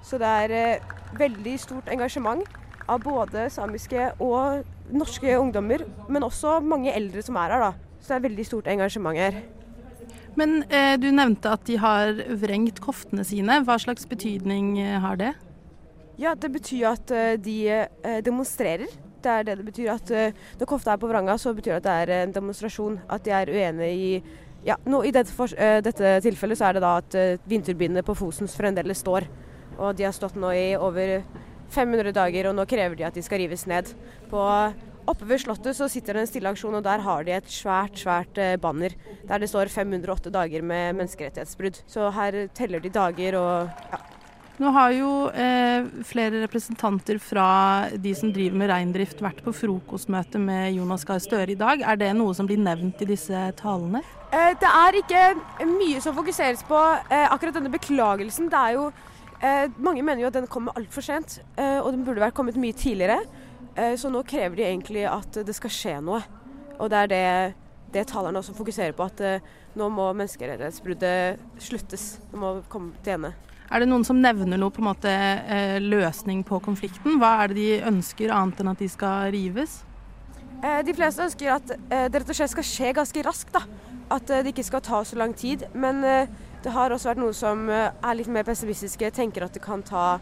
Så 0.04 0.20
det 0.20 0.36
er 0.44 0.84
veldig 1.16 1.56
stort 1.64 1.88
engasjement 1.88 2.44
av 2.88 3.02
både 3.02 3.48
samiske 3.52 4.12
og 4.22 4.64
norske 4.94 5.34
ungdommer, 5.38 5.84
men 6.08 6.26
også 6.26 6.60
mange 6.62 6.94
eldre 6.94 7.22
som 7.24 7.38
er 7.40 7.54
her. 7.54 7.68
da. 7.68 7.72
Så 8.00 8.12
det 8.12 8.16
er 8.16 8.28
veldig 8.28 8.46
stort 8.46 8.68
engasjement 8.70 9.18
her. 9.18 9.40
Men 10.36 10.60
eh, 10.68 10.94
du 11.00 11.08
nevnte 11.10 11.50
at 11.56 11.64
de 11.66 11.78
har 11.80 12.12
vrengt 12.42 12.80
koftene 12.84 13.24
sine. 13.24 13.62
Hva 13.64 13.78
slags 13.80 14.06
betydning 14.08 14.76
eh, 14.82 14.98
har 15.00 15.18
det? 15.20 15.32
Ja, 16.20 16.34
det 16.36 16.52
betyr 16.52 16.90
at 16.92 17.10
eh, 17.12 17.34
de 17.40 17.56
eh, 17.72 18.18
demonstrerer. 18.24 18.92
Det 19.24 19.32
er 19.32 19.46
det 19.48 19.56
det 19.58 19.66
betyr. 19.66 19.88
at 19.90 20.10
Når 20.60 20.68
kofta 20.68 20.92
er 20.92 21.00
på 21.02 21.08
vranga, 21.10 21.34
så 21.40 21.54
betyr 21.56 21.72
det 21.72 21.78
at 21.80 21.86
det 21.86 21.94
er 22.02 22.26
en 22.26 22.34
demonstrasjon. 22.36 23.00
At 23.10 23.24
de 23.24 23.32
er 23.34 23.50
uenige 23.50 23.90
i 23.90 24.10
ja, 24.66 24.76
nå, 24.84 25.00
I 25.06 25.12
dette, 25.14 25.30
for, 25.30 25.50
dette 25.82 26.12
tilfellet 26.22 26.58
så 26.58 26.68
er 26.68 26.76
det 26.76 26.82
da 26.82 26.96
at 26.98 27.14
vindturbinene 27.46 28.02
på 28.02 28.14
Fosens 28.18 28.54
fremdeles 28.58 28.98
står. 29.02 29.26
Og 29.78 29.96
de 29.96 30.06
har 30.06 30.14
stått 30.14 30.38
nå 30.38 30.50
i 30.54 30.64
over 30.78 31.20
500 31.74 32.12
dager, 32.16 32.50
og 32.50 32.56
nå 32.58 32.66
krever 32.68 32.96
de 32.98 33.06
at 33.08 33.16
de 33.16 33.24
skal 33.24 33.42
rives 33.42 33.66
ned. 33.70 33.92
På 34.30 34.42
Oppe 35.06 35.26
ved 35.28 35.38
Slottet 35.38 35.76
så 35.78 35.86
sitter 35.90 36.16
det 36.16 36.24
en 36.24 36.30
stilleaksjon, 36.32 36.74
og 36.74 36.82
der 36.82 37.04
har 37.04 37.22
de 37.26 37.36
et 37.36 37.50
svært 37.52 38.00
svært 38.02 38.38
eh, 38.42 38.56
banner 38.58 38.94
der 39.28 39.38
det 39.42 39.50
står 39.52 39.70
508 39.70 40.32
dager 40.34 40.66
med 40.66 40.96
menneskerettighetsbrudd. 40.98 41.78
Så 41.86 42.10
her 42.16 42.46
teller 42.58 42.82
de 42.82 42.90
dager 42.90 43.38
og 43.38 43.86
ja. 43.92 44.02
Nå 44.56 44.70
har 44.72 44.92
jo 44.96 45.08
eh, 45.36 45.84
flere 46.08 46.40
representanter 46.46 47.18
fra 47.20 47.46
de 47.92 48.14
som 48.16 48.30
driver 48.32 48.56
med 48.56 48.70
reindrift 48.70 49.20
vært 49.20 49.42
på 49.44 49.52
frokostmøte 49.52 50.40
med 50.40 50.72
Jonas 50.78 51.04
Gahr 51.04 51.20
Støre 51.20 51.52
i 51.52 51.58
dag. 51.60 51.82
Er 51.84 51.98
det 52.00 52.08
noe 52.16 52.32
som 52.34 52.48
blir 52.48 52.62
nevnt 52.62 53.02
i 53.04 53.08
disse 53.10 53.42
talene? 53.60 54.00
Eh, 54.32 54.54
Det 54.56 54.70
er 54.70 54.98
ikke 55.02 55.24
mye 55.68 56.00
som 56.00 56.16
fokuseres 56.16 56.64
på 56.64 56.80
eh, 57.12 57.28
akkurat 57.28 57.58
denne 57.58 57.72
beklagelsen. 57.74 58.48
Det 58.48 58.62
er 58.62 58.78
jo 58.78 58.88
eh, 59.42 59.66
Mange 59.78 60.02
mener 60.02 60.22
jo 60.22 60.30
at 60.30 60.38
den 60.38 60.48
kommer 60.50 60.76
altfor 60.76 61.04
sent, 61.04 61.40
eh, 61.56 61.78
og 61.80 61.92
den 61.92 62.04
burde 62.06 62.22
vært 62.22 62.36
kommet 62.36 62.58
mye 62.60 62.76
tidligere. 62.76 63.20
Eh, 63.76 63.94
så 64.00 64.10
nå 64.12 64.22
krever 64.26 64.56
de 64.56 64.66
egentlig 64.68 65.06
at 65.10 65.40
det 65.46 65.56
skal 65.56 65.72
skje 65.72 65.96
noe. 66.04 66.22
Og 66.78 66.90
det 66.92 67.02
er 67.04 67.10
det, 67.12 67.24
det 67.94 68.06
talerne 68.10 68.40
også 68.40 68.56
fokuserer 68.56 68.94
på, 68.96 69.08
at 69.08 69.20
eh, 69.24 69.50
nå 69.76 69.88
må 69.92 70.10
menneskerettighetsbruddet 70.16 71.60
sluttes. 71.62 72.16
Det 72.30 72.40
må 72.40 72.58
komme 72.72 72.96
til 73.04 73.18
ende. 73.18 73.34
Er 73.66 73.82
det 73.82 73.88
noen 73.90 74.04
som 74.06 74.20
nevner 74.22 74.60
noe 74.60 74.70
på 74.70 74.82
en 74.82 74.90
måte 74.92 75.10
eh, 75.10 75.76
løsning 75.82 76.44
på 76.46 76.60
konflikten? 76.62 77.18
Hva 77.20 77.32
er 77.42 77.50
det 77.50 77.58
de 77.58 77.88
ønsker 77.90 78.30
annet 78.30 78.62
enn 78.62 78.70
at 78.70 78.82
de 78.82 78.88
skal 78.90 79.32
rives? 79.34 79.80
Eh, 80.62 80.80
De 80.86 80.94
fleste 80.96 81.24
ønsker 81.24 81.52
at 81.56 81.74
eh, 81.76 82.06
det 82.10 82.22
rett 82.22 82.32
og 82.32 82.38
slett 82.38 82.54
skal 82.54 82.66
skje 82.66 82.94
ganske 82.96 83.24
raskt. 83.26 83.52
da. 83.54 83.64
At 84.12 84.30
eh, 84.30 84.42
det 84.44 84.54
ikke 84.54 84.66
skal 84.66 84.84
ta 84.84 85.02
så 85.04 85.18
lang 85.18 85.34
tid. 85.36 85.66
Men 85.74 86.02
det 86.02 86.72
har 86.74 86.90
også 86.90 87.12
vært 87.12 87.22
noen 87.22 87.36
som 87.36 87.68
er 87.70 88.16
litt 88.18 88.30
mer 88.32 88.46
pessimistiske, 88.46 89.12
tenker 89.14 89.46
at 89.46 89.54
det 89.54 89.62
kan 89.62 89.84
ta 89.86 90.16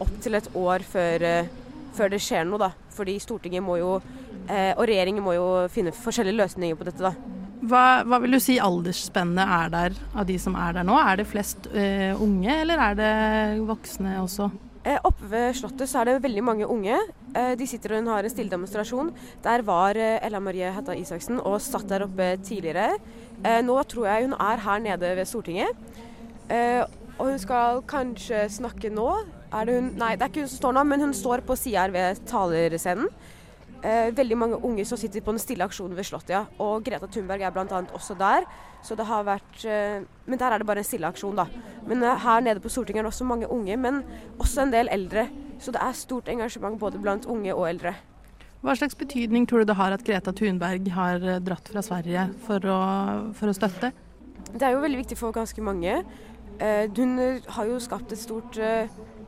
opptil 0.00 0.38
et 0.38 0.48
år 0.56 0.84
før, 0.86 1.26
før 1.96 2.14
det 2.14 2.22
skjer 2.24 2.46
noe. 2.48 2.60
da. 2.62 2.70
Fordi 2.94 3.18
Stortinget 3.20 3.64
må 3.64 3.76
jo, 3.80 3.98
og 4.00 4.86
regjeringen 4.88 5.24
må 5.24 5.34
jo 5.36 5.50
finne 5.72 5.92
forskjellige 5.92 6.38
løsninger 6.40 6.78
på 6.78 6.88
dette. 6.88 7.04
da. 7.04 7.12
Hva, 7.60 8.00
hva 8.08 8.22
vil 8.22 8.32
du 8.32 8.40
si 8.40 8.56
aldersspennet 8.56 9.44
er 9.44 9.72
der 9.74 9.98
av 10.16 10.24
de 10.30 10.38
som 10.40 10.56
er 10.56 10.78
der 10.78 10.86
nå? 10.88 10.96
Er 10.96 11.20
det 11.20 11.28
flest 11.28 11.68
uh, 11.74 12.16
unge, 12.16 12.54
eller 12.62 12.80
er 12.80 12.96
det 12.96 13.12
voksne 13.68 14.16
også? 14.22 14.48
Eh, 14.90 14.98
oppe 15.06 15.28
ved 15.30 15.54
Slottet 15.54 15.86
så 15.90 16.00
er 16.00 16.08
det 16.08 16.22
veldig 16.24 16.42
mange 16.42 16.66
unge. 16.66 16.96
Eh, 17.36 17.52
de 17.58 17.66
sitter 17.68 17.94
og 18.00 18.08
har 18.10 18.26
en 18.26 18.32
stille 18.32 18.50
demonstrasjon. 18.50 19.12
Der 19.44 19.62
var 19.62 19.94
eh, 19.94 20.18
Ella 20.26 20.40
Marie 20.42 20.70
Hætta 20.74 20.96
Isaksen 20.98 21.38
og 21.38 21.60
satt 21.62 21.86
der 21.90 22.06
oppe 22.08 22.32
tidligere. 22.42 22.96
Nå 23.64 23.76
tror 23.88 24.04
jeg 24.04 24.26
hun 24.26 24.34
er 24.36 24.60
her 24.60 24.80
nede 24.84 25.10
ved 25.16 25.24
Stortinget. 25.24 25.70
Og 27.16 27.30
hun 27.30 27.38
skal 27.40 27.80
kanskje 27.88 28.42
snakke 28.52 28.90
nå. 28.92 29.06
Er 29.48 29.64
det 29.64 29.76
hun? 29.78 29.86
Nei, 29.96 30.10
det 30.12 30.26
er 30.26 30.32
ikke 30.32 30.42
hun 30.44 30.50
som 30.50 30.60
står 30.60 30.74
nå, 30.76 30.82
men 30.90 31.04
hun 31.06 31.14
står 31.16 31.40
på 31.48 31.56
sida 31.56 31.86
her 31.86 31.94
ved 31.94 32.20
talerscenen. 32.28 33.08
Eh, 33.80 34.10
veldig 34.12 34.36
mange 34.36 34.58
unge 34.66 34.84
som 34.84 34.98
sitter 35.00 35.22
på 35.24 35.32
den 35.32 35.40
stille 35.40 35.64
aksjonen 35.64 35.96
ved 35.96 36.04
Slottet, 36.04 36.34
ja. 36.34 36.42
Og 36.60 36.84
Greta 36.84 37.08
Thunberg 37.08 37.46
er 37.46 37.54
bl.a. 37.54 37.80
også 37.96 38.16
der. 38.18 38.44
Så 38.84 38.96
det 38.96 39.06
har 39.08 39.24
vært 39.24 39.64
eh, 39.64 40.02
Men 40.26 40.40
der 40.40 40.52
er 40.52 40.60
det 40.60 40.66
bare 40.68 40.84
en 40.84 40.88
stille 40.88 41.08
aksjon, 41.08 41.38
da. 41.38 41.46
Men 41.88 42.04
eh, 42.04 42.20
her 42.20 42.44
nede 42.44 42.60
på 42.60 42.68
Stortinget 42.72 43.00
er 43.00 43.08
det 43.08 43.14
også 43.14 43.28
mange 43.28 43.48
unge, 43.48 43.76
men 43.80 44.02
også 44.38 44.66
en 44.66 44.74
del 44.74 44.92
eldre. 44.92 45.28
Så 45.60 45.72
det 45.72 45.80
er 45.80 45.96
stort 45.96 46.28
engasjement 46.28 46.78
både 46.80 47.00
blant 47.00 47.26
unge 47.26 47.54
og 47.54 47.68
eldre. 47.70 47.94
Hva 48.60 48.74
slags 48.76 48.96
betydning 49.00 49.46
tror 49.48 49.62
du 49.62 49.70
det 49.70 49.78
har 49.78 49.94
at 49.96 50.04
Greta 50.04 50.34
Thunberg 50.36 50.88
har 50.92 51.24
eh, 51.24 51.40
dratt 51.40 51.72
fra 51.72 51.84
Sverige 51.84 52.28
for 52.44 52.68
å, 52.68 52.80
for 53.36 53.48
å 53.48 53.56
støtte? 53.56 53.94
Det 54.50 54.66
er 54.66 54.74
jo 54.74 54.82
veldig 54.84 55.00
viktig 55.00 55.16
for 55.16 55.32
ganske 55.32 55.64
mange. 55.64 56.02
Eh, 56.60 56.84
hun 56.96 57.16
eh, 57.18 57.40
har 57.56 57.70
jo 57.70 57.80
skapt 57.80 58.12
et 58.12 58.20
stort 58.20 58.58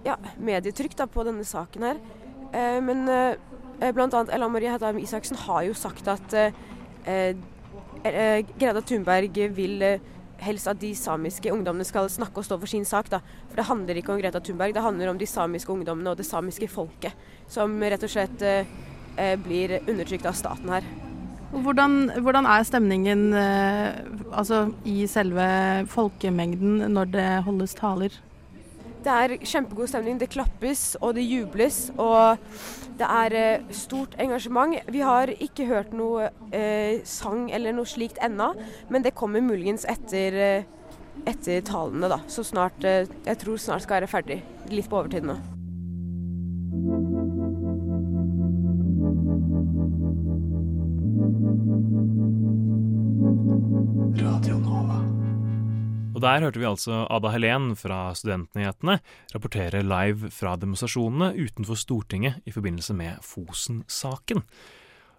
ja, 0.04 0.18
medietrykk 0.36 0.96
da, 0.98 1.06
på 1.08 1.24
denne 1.24 1.46
saken 1.48 1.86
her. 1.88 2.02
Eh, 2.52 2.78
men 2.84 3.06
eh, 3.82 4.02
annet 4.02 4.32
Ella 4.32 4.48
Marie 4.48 4.70
Hedheim 4.70 4.98
Isaksen 5.02 5.38
har 5.46 5.66
jo 5.66 5.74
sagt 5.74 6.08
at 6.08 6.34
eh, 6.34 6.52
eh, 7.06 7.34
eh, 8.04 8.42
Greta 8.58 8.80
Thunberg 8.80 9.38
vil 9.56 10.00
helst 10.42 10.66
at 10.70 10.80
de 10.80 10.90
samiske 10.98 11.52
ungdommene 11.54 11.86
skal 11.86 12.10
snakke 12.10 12.42
og 12.42 12.46
stå 12.46 12.58
for 12.58 12.70
sin 12.70 12.86
sak. 12.88 13.10
Da. 13.12 13.20
For 13.50 13.60
det 13.60 13.68
handler 13.68 13.98
ikke 13.98 14.14
om 14.14 14.20
Greta 14.20 14.40
Thunberg, 14.42 14.74
det 14.74 14.82
handler 14.82 15.12
om 15.12 15.20
de 15.20 15.28
samiske 15.28 15.72
ungdommene 15.72 16.10
og 16.10 16.18
det 16.18 16.26
samiske 16.26 16.68
folket. 16.70 17.14
Som 17.50 17.78
rett 17.82 18.02
og 18.02 18.10
slett 18.10 18.42
eh, 18.42 19.36
blir 19.44 19.78
undertrykt 19.84 20.26
av 20.26 20.38
staten 20.38 20.72
her. 20.72 20.86
Hvordan, 21.52 22.10
hvordan 22.24 22.46
er 22.48 22.62
stemningen 22.64 23.26
eh, 23.36 23.88
altså, 24.32 24.70
i 24.88 25.04
selve 25.06 25.44
folkemengden 25.92 26.86
når 26.94 27.10
det 27.12 27.30
holdes 27.46 27.76
taler? 27.76 28.14
Det 29.02 29.10
er 29.10 29.32
kjempegod 29.42 29.90
stemning. 29.90 30.18
Det 30.20 30.30
klappes 30.30 30.92
og 31.00 31.16
det 31.16 31.24
jubles. 31.26 31.88
Og 31.98 32.38
det 33.00 33.08
er 33.08 33.36
eh, 33.38 33.72
stort 33.74 34.14
engasjement. 34.22 34.76
Vi 34.94 35.02
har 35.02 35.32
ikke 35.32 35.66
hørt 35.70 35.96
noe 35.96 36.28
eh, 36.54 37.00
sang 37.08 37.48
eller 37.50 37.74
noe 37.74 37.88
slikt 37.88 38.20
ennå, 38.22 38.52
men 38.92 39.02
det 39.02 39.16
kommer 39.18 39.42
muligens 39.42 39.86
etter, 39.90 40.38
eh, 40.38 41.26
etter 41.26 41.64
talene, 41.66 42.12
da. 42.12 42.20
Så 42.30 42.46
snart 42.46 42.84
eh, 42.86 43.08
Jeg 43.26 43.42
tror 43.42 43.58
snart 43.58 43.86
skal 43.86 44.02
være 44.02 44.12
ferdig. 44.14 44.42
Litt 44.70 44.90
på 44.92 45.02
overtid 45.02 45.26
nå. 45.26 45.40
Og 56.22 56.28
der 56.28 56.44
hørte 56.44 56.60
vi 56.62 56.66
altså 56.68 57.00
Ada 57.10 57.32
Helen 57.34 57.72
fra 57.74 58.12
Studentnyhetene 58.14 59.00
rapportere 59.32 59.80
live 59.82 60.28
fra 60.30 60.52
demonstrasjonene 60.54 61.32
utenfor 61.34 61.74
Stortinget 61.80 62.46
i 62.46 62.54
forbindelse 62.54 62.94
med 62.94 63.24
Fosen-saken. 63.26 64.44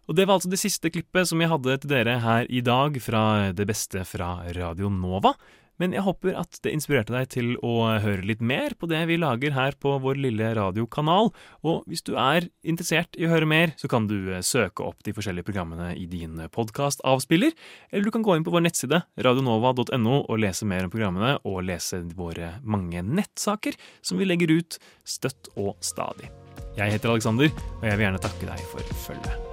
Og 0.08 0.16
Det 0.16 0.24
var 0.24 0.38
altså 0.38 0.52
det 0.54 0.62
siste 0.62 0.88
klippet 0.88 1.28
som 1.28 1.44
jeg 1.44 1.52
hadde 1.52 1.76
til 1.84 1.92
dere 1.92 2.16
her 2.24 2.48
i 2.48 2.62
dag 2.64 2.96
fra 3.04 3.52
Det 3.52 3.68
beste 3.68 4.06
fra 4.08 4.48
Radio 4.56 4.88
Nova. 4.88 5.34
Men 5.82 5.96
jeg 5.96 6.06
håper 6.06 6.38
at 6.38 6.60
det 6.66 6.74
inspirerte 6.76 7.16
deg 7.16 7.30
til 7.34 7.54
å 7.66 7.74
høre 8.04 8.26
litt 8.28 8.44
mer 8.44 8.76
på 8.78 8.90
det 8.92 9.02
vi 9.10 9.18
lager 9.22 9.56
her 9.56 9.78
på 9.80 9.96
vår 10.04 10.20
lille 10.22 10.52
radiokanal. 10.58 11.32
Og 11.66 11.88
hvis 11.90 12.06
du 12.06 12.14
er 12.20 12.48
interessert 12.62 13.18
i 13.18 13.26
å 13.28 13.32
høre 13.34 13.50
mer, 13.50 13.74
så 13.80 13.90
kan 13.92 14.08
du 14.10 14.18
eh, 14.34 14.44
søke 14.46 14.86
opp 14.86 15.04
de 15.06 15.16
forskjellige 15.16 15.48
programmene 15.50 15.94
i 15.98 16.06
din 16.10 16.38
podkastavspiller. 16.54 17.56
Eller 17.92 18.08
du 18.08 18.14
kan 18.14 18.26
gå 18.26 18.38
inn 18.38 18.46
på 18.46 18.54
vår 18.54 18.68
nettside 18.68 19.04
radionova.no 19.26 20.20
og 20.24 20.42
lese 20.42 20.68
mer 20.70 20.88
om 20.88 20.94
programmene, 20.94 21.36
og 21.48 21.64
lese 21.68 22.04
våre 22.18 22.56
mange 22.64 23.02
nettsaker 23.06 23.78
som 24.06 24.22
vi 24.22 24.30
legger 24.30 24.54
ut 24.60 24.80
støtt 25.08 25.52
og 25.56 25.76
stadig. 25.84 26.30
Jeg 26.78 26.96
heter 26.96 27.14
Alexander, 27.14 27.52
og 27.80 27.90
jeg 27.90 27.98
vil 27.98 28.08
gjerne 28.08 28.24
takke 28.24 28.50
deg 28.50 28.70
for 28.72 28.96
følget. 29.08 29.53